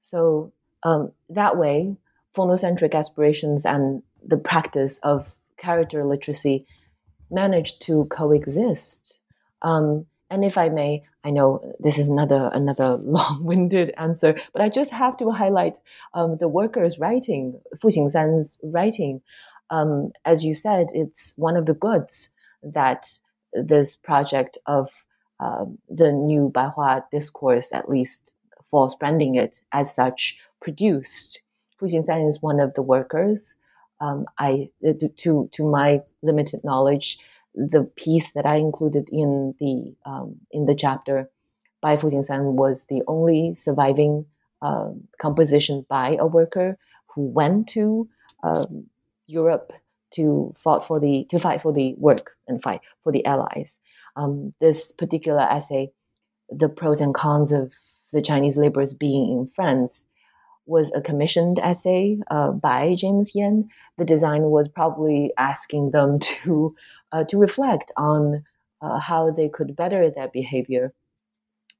[0.00, 0.52] So
[0.82, 1.96] um, that way,
[2.34, 6.66] phonocentric aspirations and the practice of character literacy
[7.30, 9.20] managed to coexist.
[9.62, 14.68] Um, and if I may, I know this is another another long-winded answer, but I
[14.68, 15.78] just have to highlight
[16.14, 19.22] um, the workers' writing, Fu Xingsan's writing.
[19.70, 22.30] Um, as you said, it's one of the goods
[22.62, 23.06] that
[23.52, 25.04] this project of
[25.40, 28.32] um, the new Baihua discourse, at least
[28.72, 31.42] false branding it as such, produced.
[31.78, 33.56] Fu Xingsan is one of the workers.
[34.00, 37.18] Um, I, to to my limited knowledge,
[37.54, 41.30] the piece that I included in the um, in the chapter
[41.80, 44.26] by Fu Xingsan was the only surviving
[44.60, 46.78] uh, composition by a worker
[47.14, 48.08] who went to
[48.42, 48.86] um,
[49.26, 49.72] Europe
[50.12, 53.78] to fought for the to fight for the work and fight for the Allies.
[54.16, 55.92] Um, this particular essay,
[56.50, 57.72] the pros and cons of
[58.12, 60.06] the Chinese laborers being in France,
[60.66, 63.68] was a commissioned essay uh, by James Yen.
[63.98, 66.70] The design was probably asking them to
[67.10, 68.44] uh, to reflect on
[68.80, 70.92] uh, how they could better their behavior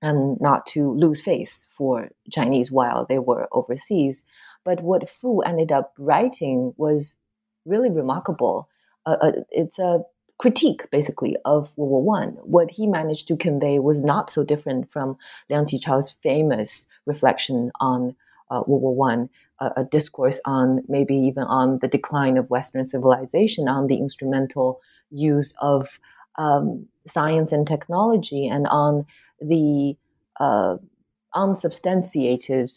[0.01, 4.25] and not to lose face for Chinese while they were overseas.
[4.65, 7.19] But what Fu ended up writing was
[7.65, 8.69] really remarkable.
[9.07, 10.01] Uh, uh, it's a
[10.43, 12.31] critique, basically, of World War One.
[12.43, 15.17] What he managed to convey was not so different from
[15.49, 18.17] Liang Qichao's famous reflection on
[18.51, 19.31] uh, World War One,
[19.61, 24.81] a, discourse on maybe even on the decline of Western civilization, on the instrumental
[25.11, 26.01] use of
[26.39, 29.07] um, science and technology, and on
[29.41, 29.97] the
[30.41, 30.75] uh,
[31.37, 32.69] unsubstantiated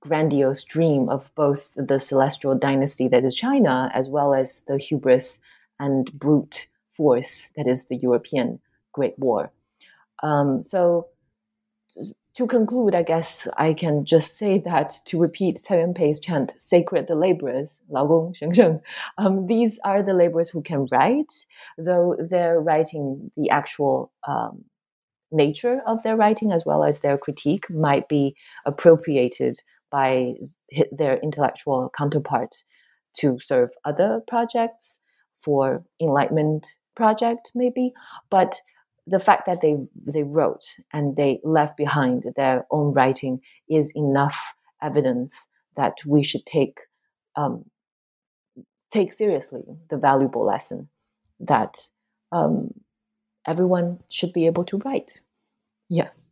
[0.00, 5.40] grandiose dream of both the celestial dynasty that is China, as well as the hubris
[5.80, 6.66] and brute
[6.96, 8.60] force that is the European
[8.92, 9.52] Great War.
[10.22, 11.08] Um, so,
[12.34, 17.06] to conclude, I guess I can just say that to repeat Cai Yuanpei's chant, sacred
[17.08, 18.80] the laborers, 劳工, sheng sheng,
[19.16, 21.32] um, these are the laborers who can write,
[21.78, 24.66] though they're writing the actual um,
[25.32, 28.36] nature of their writing as well as their critique might be
[28.66, 29.56] appropriated
[29.90, 30.34] by
[30.92, 32.64] their intellectual counterpart
[33.14, 34.98] to serve other projects
[35.38, 36.66] for enlightenment
[36.96, 37.92] project maybe
[38.30, 38.60] but
[39.06, 44.54] the fact that they they wrote and they left behind their own writing is enough
[44.82, 46.80] evidence that we should take
[47.36, 47.64] um,
[48.90, 50.88] take seriously the valuable lesson
[51.38, 51.88] that
[52.32, 52.72] um,
[53.46, 55.22] everyone should be able to write.
[55.88, 56.26] Yes.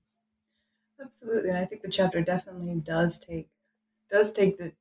[1.01, 1.51] Absolutely.
[1.51, 3.49] And I think the chapter definitely does take
[4.11, 4.73] does take the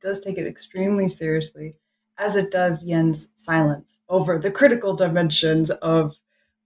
[0.00, 1.74] does take it extremely seriously,
[2.18, 6.14] as it does Yen's silence over the critical dimensions of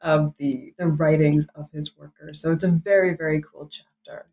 [0.00, 2.40] of the the writings of his workers.
[2.40, 4.26] So it's a very, very cool chapter.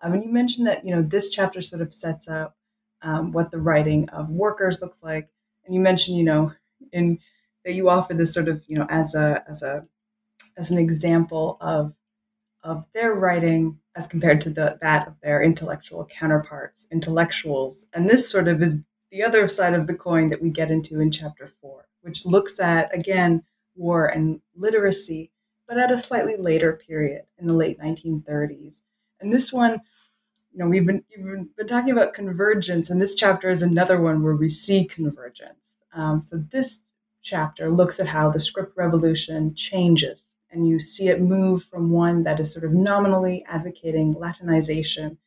[0.00, 2.56] Um, and you mentioned that, you know, this chapter sort of sets up
[3.02, 5.28] um, what the writing of workers looks like.
[5.64, 6.52] And you mentioned, you know,
[6.92, 7.18] in
[7.64, 9.86] that you offer this sort of, you know, as a as a
[10.56, 11.94] as an example of
[12.62, 17.88] of their writing as compared to the that of their intellectual counterparts, intellectuals.
[17.92, 18.80] And this sort of is
[19.10, 22.60] the other side of the coin that we get into in chapter four, which looks
[22.60, 23.42] at again
[23.74, 25.30] war and literacy,
[25.66, 28.82] but at a slightly later period in the late 1930s.
[29.20, 29.80] And this one,
[30.52, 34.22] you know, we've been, we've been talking about convergence, and this chapter is another one
[34.22, 35.76] where we see convergence.
[35.94, 36.82] Um, so this
[37.22, 42.24] chapter looks at how the script revolution changes, and you see it move from one
[42.24, 45.18] that is sort of nominally advocating Latinization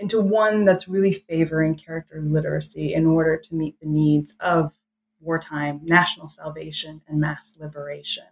[0.00, 4.72] into one that's really favoring character literacy in order to meet the needs of
[5.20, 8.24] wartime national salvation and mass liberation.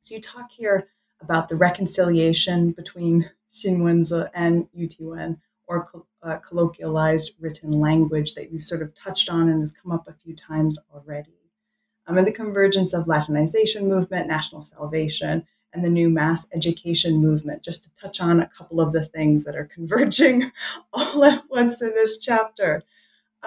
[0.00, 0.88] So you talk here
[1.22, 5.88] about the reconciliation between Xinwenzi and Yutiwen, or
[6.22, 10.12] uh, colloquialized written language that you've sort of touched on and has come up a
[10.12, 11.32] few times already.
[12.06, 17.62] Um, and the convergence of Latinization movement, national salvation, and the new mass education movement,
[17.62, 20.50] just to touch on a couple of the things that are converging
[20.92, 22.82] all at once in this chapter.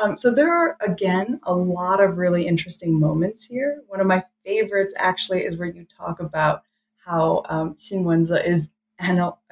[0.01, 3.83] Um, so there are again a lot of really interesting moments here.
[3.87, 6.63] One of my favorites actually is where you talk about
[7.05, 8.31] how um, is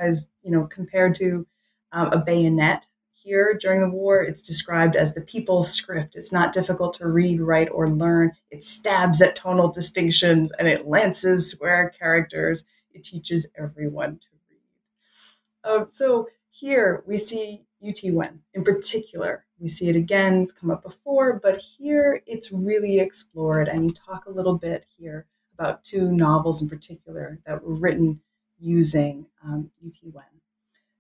[0.02, 1.46] is you know compared to
[1.92, 2.88] um, a bayonet
[3.30, 4.24] here during the war.
[4.24, 6.16] It's described as the people's script.
[6.16, 8.32] It's not difficult to read, write, or learn.
[8.50, 12.66] It stabs at tonal distinctions and it lances square characters.
[12.92, 15.72] It teaches everyone to read.
[15.72, 19.46] Um, so here we see Yutiwen in particular.
[19.60, 23.68] We see it again, it's come up before, but here it's really explored.
[23.68, 28.22] And you talk a little bit here about two novels in particular that were written
[28.58, 30.39] using um, Yutiwen.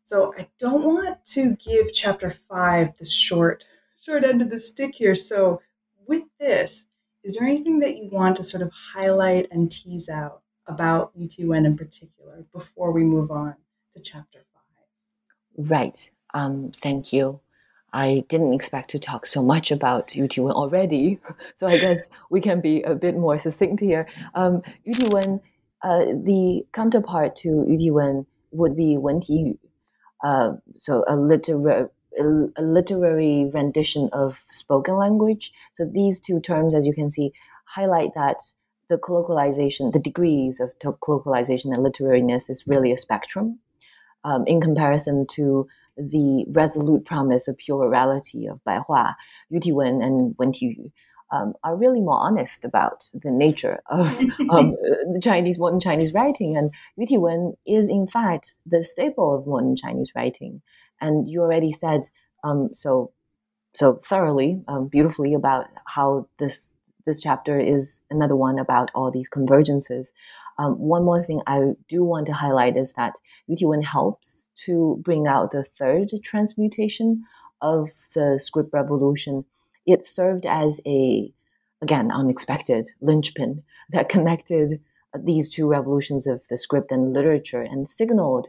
[0.10, 3.64] So I don't want to give chapter five the short
[4.02, 5.14] short end of the stick here.
[5.14, 5.62] So
[6.08, 6.90] with this,
[7.24, 11.64] is there anything that you want to sort of highlight and tease out about Yutiwen
[11.64, 13.54] in particular before we move on
[13.94, 15.70] to chapter five?
[15.70, 16.10] Right.
[16.34, 17.42] Um, thank you.
[17.94, 21.20] I didn't expect to talk so much about Yutiwen already,
[21.56, 24.08] so I guess we can be a bit more succinct here.
[24.34, 25.42] Um, Yutiwen,
[25.84, 29.60] uh, the counterpart to Yutiwen would be Wen Ti Yu,
[30.24, 35.54] uh, so a literary a literary rendition of spoken language.
[35.74, 37.32] So these two terms, as you can see,
[37.66, 38.42] highlight that
[38.90, 43.60] the colloquialization, the degrees of colloquialization and literariness is really a spectrum.
[44.26, 49.16] Um, in comparison to the resolute promise of pure orality of Baihua,
[49.50, 50.92] Yu Tiwen and Wen Tiyu
[51.32, 54.20] um, are really more honest about the nature of
[54.50, 54.76] um,
[55.12, 56.58] the Chinese modern Chinese writing.
[56.58, 60.62] And Yu Tiwen is in fact the staple of modern Chinese writing.
[61.02, 62.10] And you already said
[62.44, 63.12] um, so
[63.74, 66.74] so thoroughly, um, beautifully about how this
[67.06, 70.10] this chapter is another one about all these convergences.
[70.58, 73.16] Um, one more thing I do want to highlight is that
[73.50, 77.24] Yutiwen helps to bring out the third transmutation
[77.62, 79.46] of the script revolution.
[79.86, 81.34] It served as a,
[81.82, 84.82] again, unexpected linchpin that connected
[85.18, 88.48] these two revolutions of the script and literature and signaled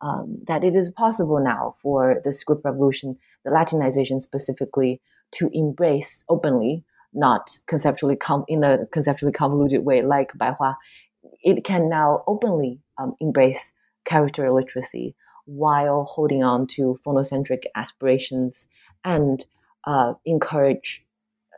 [0.00, 5.00] um, that it is possible now for the script revolution, the Latinization specifically,
[5.32, 10.76] to embrace openly, not conceptually com- in a conceptually convoluted way like Baihua,
[11.42, 13.72] it can now openly um, embrace
[14.04, 15.14] character literacy
[15.46, 18.68] while holding on to phonocentric aspirations
[19.04, 19.46] and
[19.86, 21.04] uh, encourage,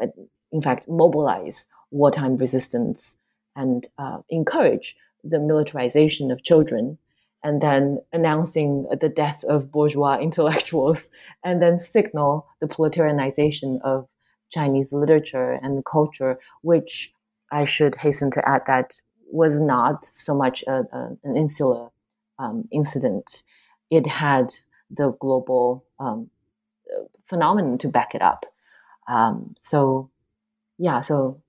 [0.01, 0.07] uh,
[0.53, 3.17] in fact, mobilize wartime resistance
[3.57, 6.99] and uh, encourage the militarization of children,
[7.43, 11.09] and then announcing the death of bourgeois intellectuals,
[11.45, 14.09] and then signal the proletarianization of
[14.51, 17.13] Chinese literature and culture, which
[17.51, 19.01] I should hasten to add that
[19.31, 21.91] was not so much a, a, an insular
[22.39, 23.43] um, incident.
[23.91, 24.53] It had
[24.91, 26.31] the global um,
[27.25, 28.47] phenomenon to back it up.
[29.09, 30.11] Um, so,
[30.79, 31.41] yeah, so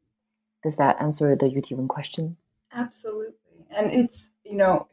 [0.63, 2.37] does that answer the Yutiwen question?
[2.73, 3.65] Absolutely.
[3.69, 4.87] And it's, you know,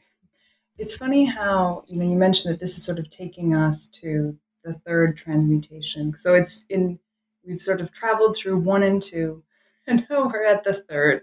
[0.78, 4.36] it's funny how, you know, you mentioned that this is sort of taking us to
[4.64, 6.14] the third transmutation.
[6.16, 6.98] So it's in,
[7.44, 9.42] we've sort of traveled through one and two,
[9.86, 11.22] and now we're at the third.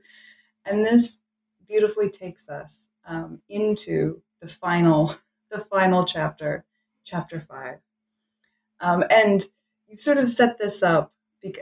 [0.65, 1.19] And this
[1.67, 5.15] beautifully takes us um, into the final
[5.51, 6.65] the final chapter,
[7.03, 7.77] chapter five.
[8.83, 9.43] Um, and
[9.87, 11.13] you sort of set this up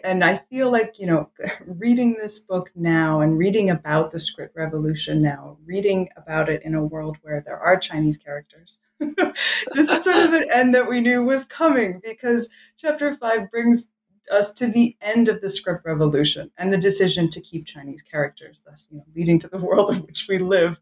[0.03, 1.29] and I feel like, you know,
[1.65, 6.75] reading this book now and reading about the script revolution now, reading about it in
[6.75, 11.01] a world where there are Chinese characters, this is sort of an end that we
[11.01, 13.89] knew was coming because chapter five brings
[14.31, 18.61] us to the end of the script revolution and the decision to keep Chinese characters,
[18.65, 20.79] thus, you know, leading to the world in which we live.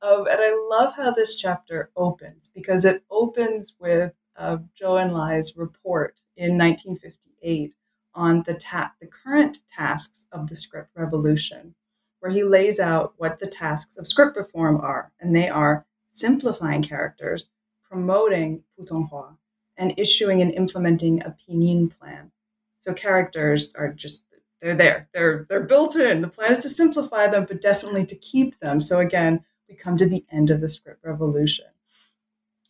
[0.00, 5.56] Um, and I love how this chapter opens because it opens with uh, Zhou Enlai's
[5.56, 7.74] report in 1958
[8.14, 11.74] on the, ta- the current tasks of the script revolution,
[12.20, 15.12] where he lays out what the tasks of script reform are.
[15.20, 17.50] And they are simplifying characters,
[17.88, 19.36] promoting Putonghua,
[19.76, 22.32] and issuing and implementing a pinyin plan.
[22.78, 24.24] So characters are just
[24.60, 25.08] they're there.
[25.14, 26.20] They're they're built in.
[26.20, 28.80] The plan is to simplify them, but definitely to keep them.
[28.80, 31.66] So again, we come to the end of the script revolution.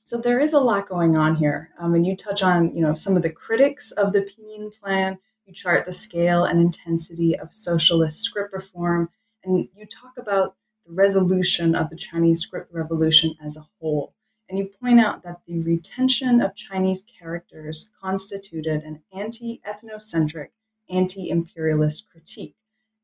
[0.09, 2.95] So there is a lot going on here, um, and you touch on you know
[2.95, 7.53] some of the critics of the Pinyin plan, you chart the scale and intensity of
[7.53, 9.11] socialist script reform,
[9.45, 10.57] and you talk about
[10.87, 14.15] the resolution of the Chinese script revolution as a whole.
[14.49, 20.49] And you point out that the retention of Chinese characters constituted an anti ethnocentric,
[20.89, 22.57] anti imperialist critique,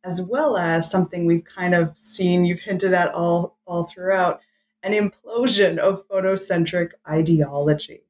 [0.02, 4.40] as well as something we've kind of seen, you've hinted at all, all throughout,
[4.84, 8.02] an implosion of phonocentric ideology.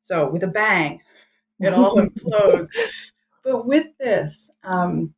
[0.00, 1.02] So, with a bang,
[1.58, 2.68] it all implodes.
[3.44, 5.14] But with this, um,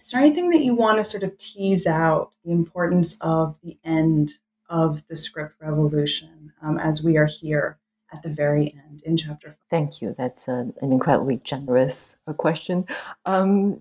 [0.00, 3.78] is there anything that you want to sort of tease out the importance of the
[3.84, 4.32] end
[4.68, 7.78] of the script revolution um, as we are here
[8.12, 9.56] at the very end in chapter five?
[9.70, 10.14] Thank you.
[10.16, 12.84] That's a, an incredibly generous uh, question.
[13.24, 13.80] Um,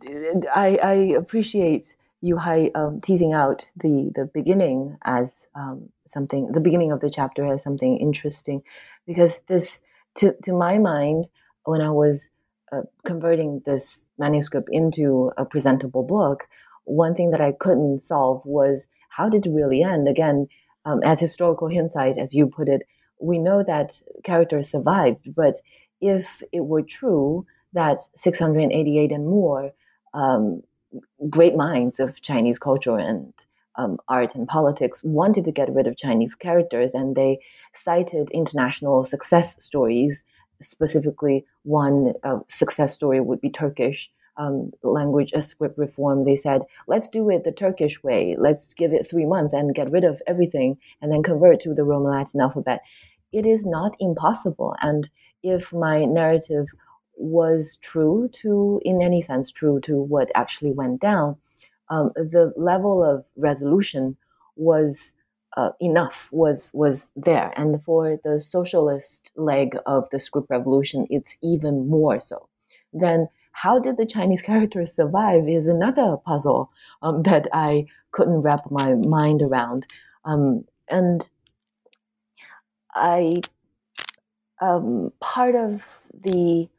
[0.55, 6.59] I, I, appreciate you high, um, teasing out the, the beginning as um, something, the
[6.59, 8.63] beginning of the chapter as something interesting,
[9.05, 9.81] because this,
[10.15, 11.29] to, to my mind,
[11.65, 12.31] when I was
[12.71, 16.47] uh, converting this manuscript into a presentable book,
[16.85, 20.07] one thing that I couldn't solve was how did it really end?
[20.07, 20.47] Again,
[20.83, 22.81] um, as historical hindsight, as you put it,
[23.21, 25.57] we know that characters survived, but
[26.01, 29.73] if it were true that 688 and more
[30.15, 30.63] um,
[31.29, 33.33] great minds of Chinese culture and
[33.77, 37.39] um, art and politics wanted to get rid of Chinese characters, and they
[37.73, 40.25] cited international success stories
[40.61, 46.25] specifically one uh, success story would be Turkish um, language script reform.
[46.25, 48.35] They said, let's do it the Turkish way.
[48.37, 51.83] Let's give it three months and get rid of everything and then convert to the
[51.83, 52.81] Roman Latin alphabet.
[53.31, 54.75] It is not impossible.
[54.81, 55.09] And
[55.43, 56.67] if my narrative
[57.17, 61.37] was true to, in any sense, true to what actually went down,
[61.89, 64.17] um, the level of resolution
[64.55, 65.13] was
[65.57, 71.37] uh, enough was was there, and for the socialist leg of the script revolution, it's
[71.41, 72.49] even more so.
[72.91, 75.47] Then, how did the Chinese characters survive?
[75.47, 79.85] Is another puzzle um, that I couldn't wrap my mind around,
[80.25, 81.29] um, and
[82.93, 83.41] I
[84.61, 86.69] um, part of the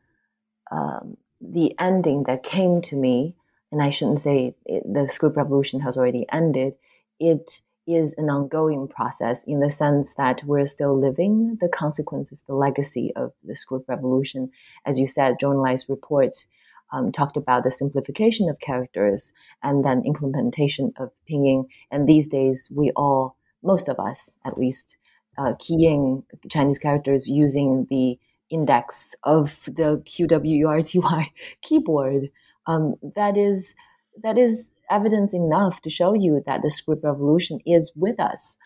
[0.70, 3.34] um, the ending that came to me,
[3.70, 6.76] and I shouldn't say it, the script revolution has already ended.
[7.18, 12.54] It is an ongoing process in the sense that we're still living the consequences, the
[12.54, 14.50] legacy of the script revolution.
[14.84, 16.48] As you said, Zhou reports
[16.92, 21.66] um, talked about the simplification of characters and then implementation of pinyin.
[21.90, 24.96] And these days, we all, most of us at least,
[25.38, 28.18] uh, keying Chinese characters using the
[28.50, 31.30] index of the QWERTY
[31.62, 32.30] keyboard.
[32.66, 33.74] Um, that is
[34.22, 38.56] that is evidence enough to show you that the script revolution is with us.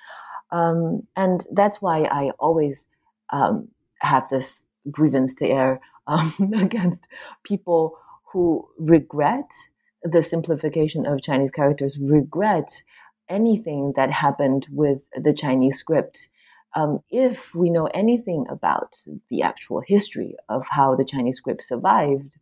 [0.52, 2.89] Um, and that's why I always
[3.32, 3.69] um,
[4.01, 7.07] have this grievance to air um, against
[7.44, 7.98] people
[8.32, 9.51] who regret
[10.02, 12.82] the simplification of Chinese characters, regret
[13.28, 16.28] anything that happened with the Chinese script.
[16.75, 18.97] Um, if we know anything about
[19.29, 22.37] the actual history of how the Chinese script survived,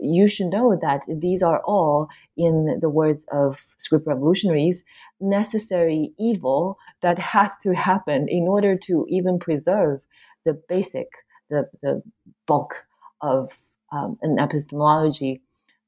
[0.00, 4.84] you should know that these are all, in the words of script revolutionaries,
[5.20, 10.00] necessary evil that has to happen in order to even preserve
[10.44, 11.08] the basic,
[11.48, 12.02] the, the
[12.46, 12.84] bulk
[13.20, 13.58] of
[13.92, 15.42] um, an epistemology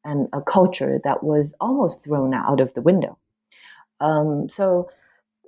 [0.04, 3.18] and a culture that was almost thrown out of the window.
[4.00, 4.90] Um, so,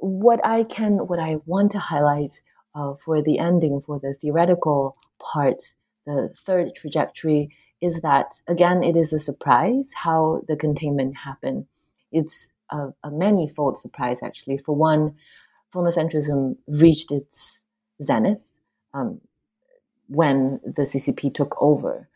[0.05, 2.43] what I can, what I want to highlight
[2.75, 5.63] uh, for the ending, for the theoretical part,
[6.07, 7.51] the third trajectory
[7.81, 11.67] is that again it is a surprise how the containment happened
[12.13, 15.15] it's a, a manifold surprise actually for one
[15.73, 17.67] phonocentrism reached its
[18.01, 18.43] zenith
[18.95, 19.21] um,
[20.09, 22.09] when the CCP took over.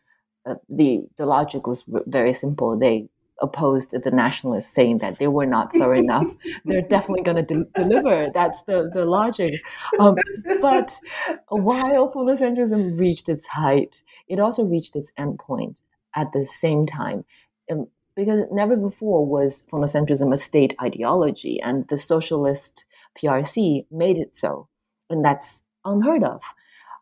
[0.46, 2.78] Uh, the the logic was very simple.
[2.78, 3.08] They
[3.40, 6.34] opposed the nationalists, saying that they were not thorough enough.
[6.64, 8.30] They're definitely going to de- deliver.
[8.32, 9.54] That's the the logic.
[9.98, 10.16] Um,
[10.60, 10.92] but
[11.48, 15.82] while phonocentrism reached its height, it also reached its endpoint
[16.14, 17.24] at the same time.
[17.70, 17.88] Um,
[18.18, 22.84] because never before was phonocentrism a state ideology, and the socialist
[23.16, 24.68] PRC made it so,
[25.08, 26.42] and that's unheard of.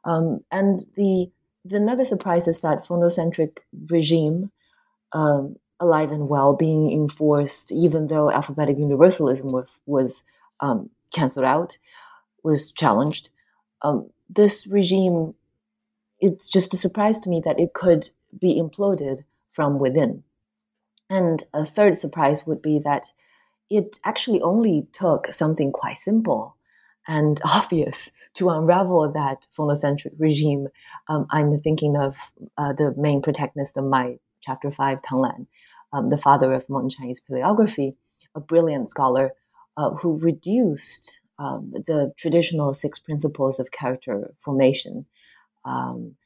[0.05, 1.31] Um, and the,
[1.65, 3.59] the another surprise is that phonocentric
[3.91, 4.53] regime,
[5.13, 10.25] um, alive and well, being enforced, even though alphabetic universalism was was
[10.61, 11.79] um, canceled out,
[12.43, 13.29] was challenged.
[13.83, 15.35] Um, this regime,
[16.21, 20.23] it's just a surprise to me that it could be imploded from within.
[21.09, 23.13] And a third surprise would be that
[23.71, 26.57] it actually only took something quite simple
[27.07, 30.69] and obvious to unravel that phonocentric regime.
[31.09, 32.17] Um, I'm thinking of
[32.59, 35.47] uh, the main protagonist of my chapter five, Tang Lan,
[35.93, 37.95] um, the father of modern Chinese paleography,
[38.35, 39.33] a brilliant scholar
[39.77, 45.07] uh, who reduced um, the traditional six principles of character formation
[45.65, 46.17] um,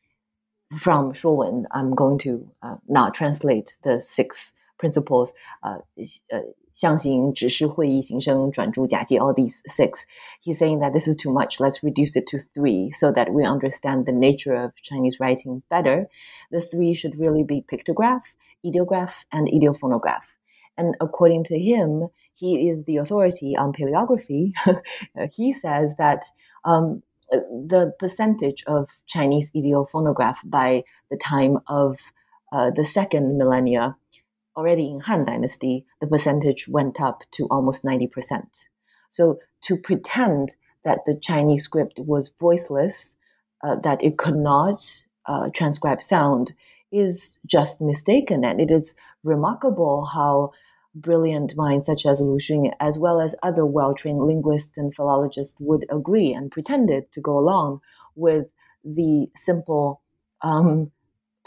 [0.79, 1.65] from Shuowen.
[1.73, 5.31] I'm going to uh, now translate the six principles，
[5.61, 5.83] 呃
[6.29, 6.43] 呃，
[6.73, 10.05] 象形、指事、会意、形声、转注、假借 all these six.
[10.43, 11.59] He's saying that this is too much.
[11.61, 16.09] Let's reduce it to three so that we understand the nature of Chinese writing better.
[16.51, 18.23] The three should really be pictograph,
[18.65, 20.39] ideograph, and ideophonograph.
[20.77, 24.53] And according to him, he is the authority on paleography.
[25.37, 26.25] he says that
[26.65, 31.99] um, the percentage of Chinese ideophonograph by the time of
[32.53, 33.97] uh, the second millennia
[34.57, 38.09] already in Han Dynasty, the percentage went up to almost 90%.
[39.09, 43.17] So to pretend that the Chinese script was voiceless,
[43.63, 46.53] uh, that it could not uh, transcribe sound,
[46.91, 48.45] is just mistaken.
[48.45, 50.53] And it is remarkable how
[50.95, 55.57] brilliant minds such as Lu Xun, as well as other well trained linguists and philologists,
[55.61, 57.81] would agree and pretended to go along
[58.17, 58.51] with
[58.85, 60.03] the simple
[60.43, 60.91] um,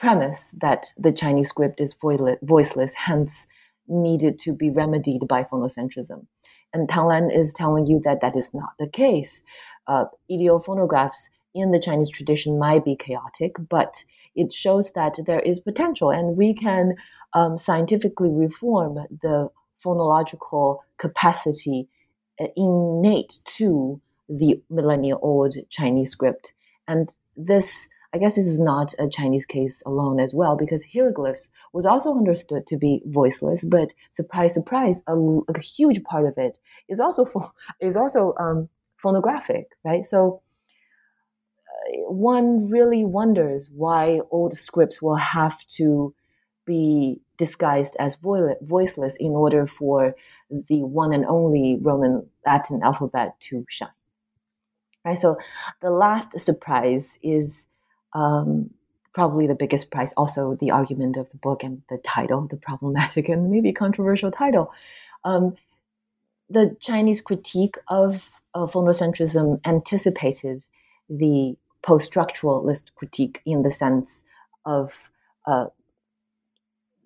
[0.04, 1.96] premise that the Chinese script is
[2.42, 3.48] voiceless, hence
[3.88, 6.28] needed to be remedied by phonocentrism.
[6.74, 9.46] And Tang Lan is telling you that that is not the case.
[9.88, 14.04] Uh, ideophonographs in the Chinese tradition might be chaotic, but
[14.36, 16.96] it shows that there is potential and we can
[17.32, 19.50] um, scientifically reform the
[19.82, 21.88] phonological capacity
[22.42, 26.54] uh, innate to the millennia old Chinese script.
[26.90, 31.50] And this I guess this is not a Chinese case alone as well, because hieroglyphs
[31.74, 36.60] was also understood to be voiceless, but surprise, surprise, a, a huge part of it
[36.88, 37.26] is also
[37.80, 40.06] is also um, phonographic, right?
[40.06, 40.42] So
[41.68, 46.14] uh, one really wonders why old scripts will have to
[46.66, 50.16] be disguised as voiceless in order for
[50.50, 53.90] the one and only Roman Latin alphabet to shine.
[55.04, 55.18] Right.
[55.18, 55.38] So
[55.82, 57.68] the last surprise is
[58.14, 58.70] um,
[59.14, 63.30] probably the biggest prize, also the argument of the book and the title, the problematic
[63.30, 64.72] and maybe controversial title.
[65.24, 65.56] Um,
[66.50, 70.66] the Chinese critique of, of phonocentrism anticipated
[71.10, 74.24] the post-structuralist critique in the sense
[74.66, 75.12] of
[75.46, 75.68] uh,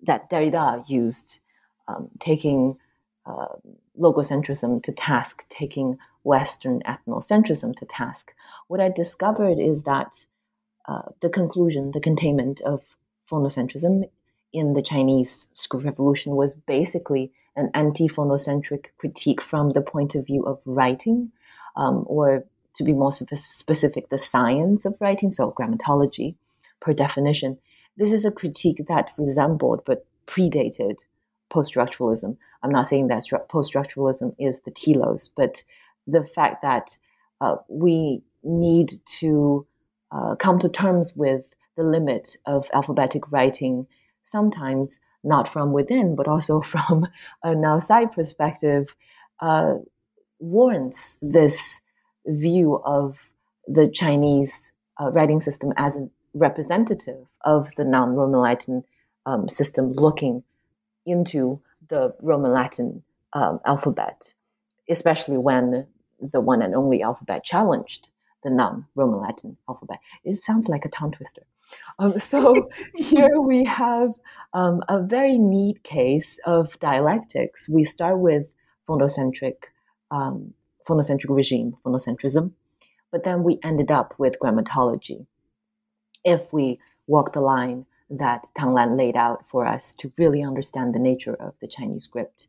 [0.02, 1.40] that Derrida used,
[1.88, 2.78] um, taking
[3.26, 3.56] uh,
[3.98, 8.32] logocentrism to task, taking Western ethnocentrism to task.
[8.68, 10.26] What I discovered is that
[10.88, 12.96] uh, the conclusion, the containment of
[13.26, 14.04] phonocentrism
[14.52, 20.42] in the Chinese script revolution was basically an anti-phonocentric critique from the point of view
[20.44, 21.30] of writing,
[21.76, 22.44] um, or
[22.74, 26.36] to be more specific, the science of writing, so grammatology,
[26.80, 27.58] per definition.
[27.96, 31.04] This is a critique that resembled but predated
[31.50, 32.36] post-structuralism.
[32.62, 35.64] I'm not saying that post-structuralism is the telos, but
[36.06, 36.96] the fact that
[37.40, 39.66] uh, we need to
[40.10, 43.86] uh, come to terms with the limit of alphabetic writing,
[44.24, 47.06] sometimes not from within, but also from
[47.42, 48.94] an outside perspective,
[49.40, 49.74] uh,
[50.38, 51.80] warrants this
[52.26, 53.30] view of
[53.66, 58.84] the Chinese uh, writing system as a representative of the non Roman Latin
[59.26, 60.42] um, system looking
[61.06, 63.02] into the Roman Latin
[63.32, 64.34] um, alphabet,
[64.88, 65.86] especially when
[66.20, 68.08] the one and only alphabet challenged
[68.42, 69.98] the non-Roman Latin alphabet.
[70.24, 71.42] It sounds like a tongue twister.
[71.98, 74.14] Um, so here we have
[74.54, 77.68] um, a very neat case of dialectics.
[77.68, 78.54] We start with
[78.88, 79.64] phonocentric
[80.10, 80.54] um,
[80.88, 82.52] phonocentric regime, phonocentrism.
[83.10, 85.26] But then we ended up with grammatology.
[86.24, 90.94] If we walk the line that Tang Lan laid out for us to really understand
[90.94, 92.48] the nature of the Chinese script.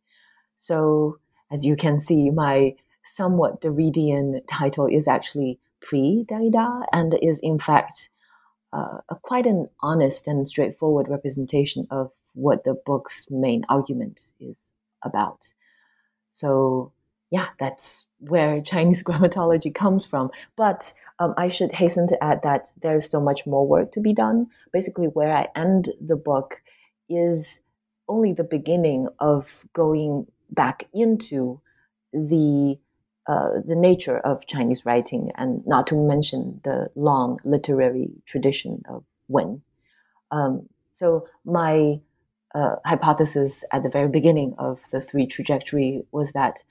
[0.56, 1.20] So,
[1.52, 7.60] as you can see, my somewhat Derridean title is actually pre Derrida and is, in
[7.60, 8.10] fact,
[8.72, 14.72] uh, a quite an honest and straightforward representation of what the book's main argument is
[15.03, 15.53] about.
[16.31, 16.93] So,
[17.31, 20.30] yeah, that's where Chinese grammatology comes from.
[20.56, 24.14] But um, I should hasten to add that there's so much more work to be
[24.14, 24.47] done.
[24.72, 26.61] Basically, where I end the book
[27.10, 27.61] is
[28.07, 31.61] only the beginning of going back into
[32.11, 32.80] the
[33.30, 39.03] uh, the nature of Chinese writing, and not to mention the long literary tradition of
[39.27, 39.61] Wen.
[40.31, 42.01] Um, so my
[42.56, 46.64] uh, hypothesis at the very beginning of the three trajectory was that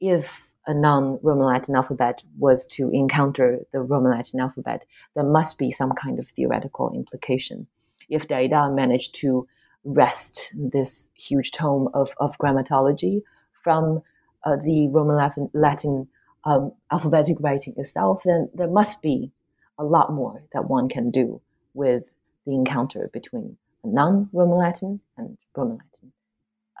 [0.00, 5.70] if a non-Roman Latin alphabet was to encounter the Roman Latin alphabet, there must be
[5.70, 7.66] some kind of theoretical implication.
[8.08, 9.46] If Derrida managed to
[9.84, 13.20] wrest this huge tome of, of grammatology
[13.52, 14.02] from
[14.46, 16.08] uh, the Roman Latin, Latin
[16.44, 19.32] um, alphabetic writing itself, then there must be
[19.78, 21.42] a lot more that one can do
[21.74, 22.12] with
[22.46, 26.12] the encounter between non-Roman Latin and Roman Latin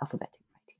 [0.00, 0.40] alphabetic.
[0.54, 0.78] Writing.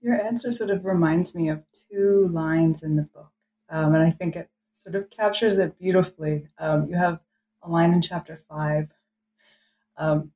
[0.00, 3.32] Your answer sort of reminds me of two lines in the book,
[3.68, 4.48] um, and I think it
[4.84, 6.46] sort of captures it beautifully.
[6.58, 7.20] Um, you have
[7.62, 8.88] a line in chapter five,
[9.96, 10.30] um,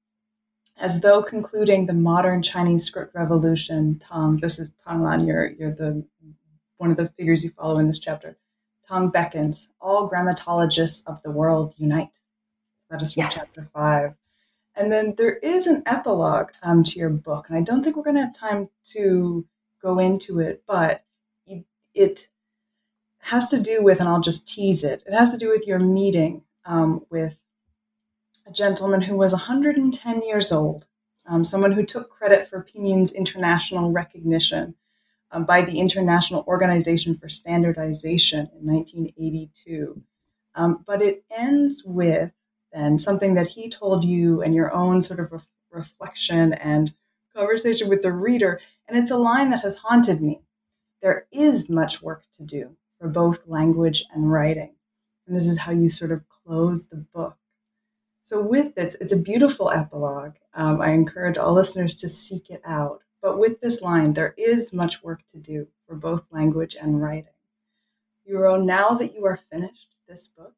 [0.76, 4.00] as though concluding the modern Chinese script revolution.
[4.08, 5.26] Tang, this is Tang Lan.
[5.26, 6.04] You're you're the
[6.78, 8.36] one of the figures you follow in this chapter.
[8.88, 9.72] Tang beckons.
[9.80, 12.10] All grammatologists of the world unite.
[12.90, 13.34] That is from yes.
[13.34, 14.14] chapter five.
[14.76, 18.02] And then there is an epilogue um, to your book, and I don't think we're
[18.02, 19.46] going to have time to
[19.80, 21.04] go into it, but
[21.94, 22.28] it
[23.18, 25.78] has to do with, and I'll just tease it, it has to do with your
[25.78, 27.38] meeting um, with
[28.46, 30.86] a gentleman who was 110 years old,
[31.26, 34.74] um, someone who took credit for Pinyin's international recognition
[35.30, 40.02] um, by the International Organization for Standardization in 1982.
[40.54, 42.30] Um, but it ends with
[42.72, 45.38] then something that he told you and your own sort of re-
[45.70, 46.92] reflection and
[47.34, 48.60] conversation with the reader.
[48.86, 50.42] And it's a line that has haunted me.
[51.02, 54.74] There is much work to do for both language and writing.
[55.26, 57.36] And this is how you sort of close the book.
[58.24, 60.36] So, with this, it's a beautiful epilogue.
[60.54, 63.02] Um, I encourage all listeners to seek it out.
[63.20, 67.34] But with this line, there is much work to do for both language and writing.
[68.28, 70.54] Yurou, now that you are finished this book,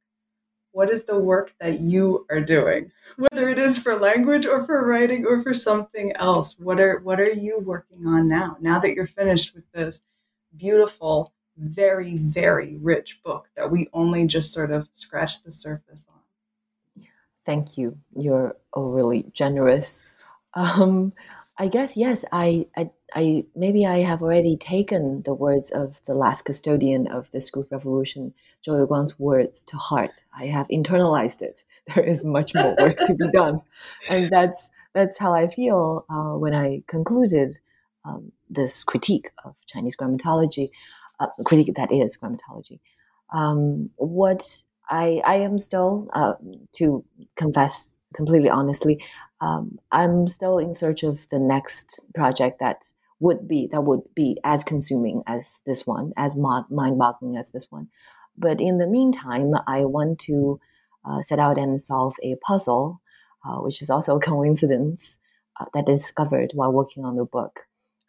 [0.76, 4.86] what is the work that you are doing whether it is for language or for
[4.86, 8.94] writing or for something else what are what are you working on now now that
[8.94, 10.02] you're finished with this
[10.55, 16.15] beautiful very very rich book that we only just sort of scratched the surface on
[17.47, 20.02] thank you you're overly generous
[20.55, 21.12] um,
[21.59, 22.24] I guess yes.
[22.32, 27.31] I, I, I maybe I have already taken the words of the last custodian of
[27.31, 28.35] the Script Revolution,
[28.66, 30.24] Zhou Youguang's words to heart.
[30.36, 31.64] I have internalized it.
[31.94, 33.62] There is much more work to be done,
[34.10, 37.52] and that's that's how I feel uh, when I concluded
[38.05, 40.70] um, this critique of Chinese grammatology,
[41.20, 42.81] uh, critique that is grammatology.
[43.32, 46.34] Um, what I I am still uh,
[46.74, 47.02] to
[47.36, 49.02] confess completely honestly,
[49.40, 54.38] um, I'm still in search of the next project that would be that would be
[54.44, 57.88] as consuming as this one, as mind-boggling as this one.
[58.36, 60.60] But in the meantime, I want to
[61.04, 63.00] uh, set out and solve a puzzle,
[63.44, 65.18] uh, which is also a coincidence
[65.58, 67.60] uh, that I discovered while working on the book.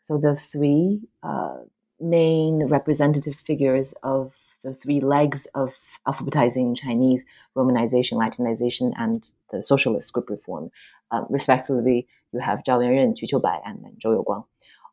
[0.02, 1.58] So the three uh,
[2.00, 4.34] main representative figures of
[4.68, 5.76] the three legs of
[6.06, 7.26] alphabetizing Chinese,
[7.56, 10.72] Romanization, Latinization, and the socialist script reform.
[11.10, 14.44] Um, respectively, you have Zhao Yuanren, Qu Qiubai, and Zhou Youguang.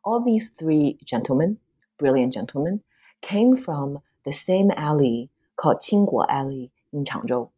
[0.05, 1.57] All these three gentlemen,
[1.97, 2.83] brilliant gentlemen,
[3.21, 7.49] came from the same alley called Qingguo Alley in Changzhou.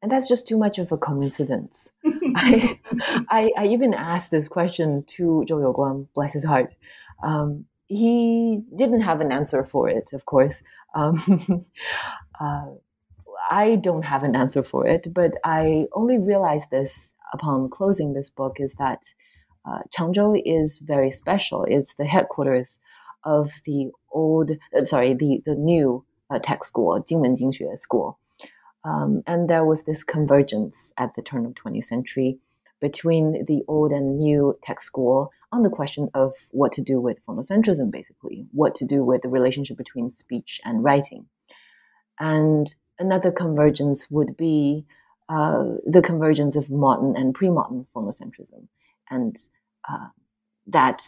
[0.00, 1.90] And that's just too much of a coincidence.
[2.36, 2.78] I,
[3.30, 6.76] I, I, even asked this question to Zhou Youguang, bless his heart.
[7.20, 10.62] Um, he didn't have an answer for it, of course.
[10.94, 11.66] Um,
[12.40, 12.66] uh,
[13.50, 18.30] I don't have an answer for it, but I only realized this upon closing this
[18.30, 19.14] book is that
[19.64, 21.64] uh, Changzhou is very special.
[21.64, 22.80] It's the headquarters
[23.24, 28.18] of the old, uh, sorry, the, the new uh, text school, Jinwen Jingxue School.
[28.84, 32.38] Um, and there was this convergence at the turn of 20th century
[32.80, 37.24] between the old and new text school on the question of what to do with
[37.24, 41.26] phonocentrism, basically, what to do with the relationship between speech and writing.
[42.20, 44.84] And another convergence would be
[45.28, 48.68] uh, the convergence of modern and pre-modern phonocentrism.
[49.10, 49.36] And
[49.88, 50.08] uh,
[50.66, 51.02] that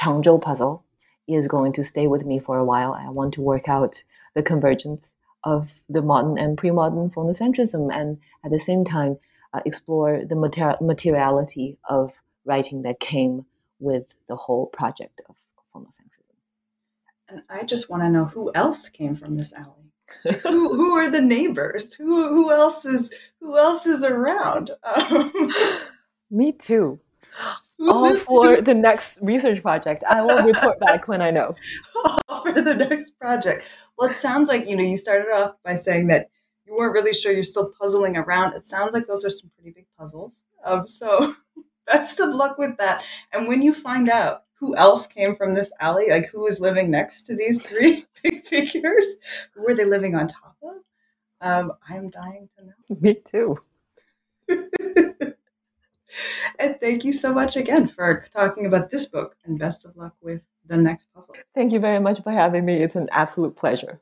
[0.00, 0.84] Changzhou puzzle
[1.28, 2.92] is going to stay with me for a while.
[2.92, 4.02] I want to work out
[4.34, 5.14] the convergence
[5.44, 9.18] of the modern and pre-modern phonocentrism and at the same time
[9.52, 12.12] uh, explore the mater- materiality of
[12.44, 13.46] writing that came
[13.80, 15.36] with the whole project of
[15.72, 16.10] phonocentrism.
[17.28, 19.84] And I just want to know who else came from this alley
[20.42, 21.94] who who are the neighbors?
[21.94, 24.70] Who who else is who else is around?
[24.82, 25.32] Um,
[26.30, 27.00] Me too.
[27.80, 30.04] All for the next research project.
[30.08, 31.56] I will report back when I know.
[32.28, 33.66] All for the next project.
[33.98, 36.30] Well, it sounds like you know you started off by saying that
[36.64, 37.32] you weren't really sure.
[37.32, 38.54] You're still puzzling around.
[38.54, 40.44] It sounds like those are some pretty big puzzles.
[40.64, 41.34] Um, so
[41.92, 43.04] best of luck with that.
[43.32, 46.06] And when you find out who else came from this alley?
[46.08, 49.16] Like who was living next to these three big figures?
[49.54, 50.76] Who were they living on top of?
[51.40, 52.72] Um, I'm dying to know.
[53.00, 53.58] Me too.
[56.58, 60.14] and thank you so much again for talking about this book and best of luck
[60.22, 61.34] with the next puzzle.
[61.54, 62.82] Thank you very much for having me.
[62.82, 64.00] It's an absolute pleasure.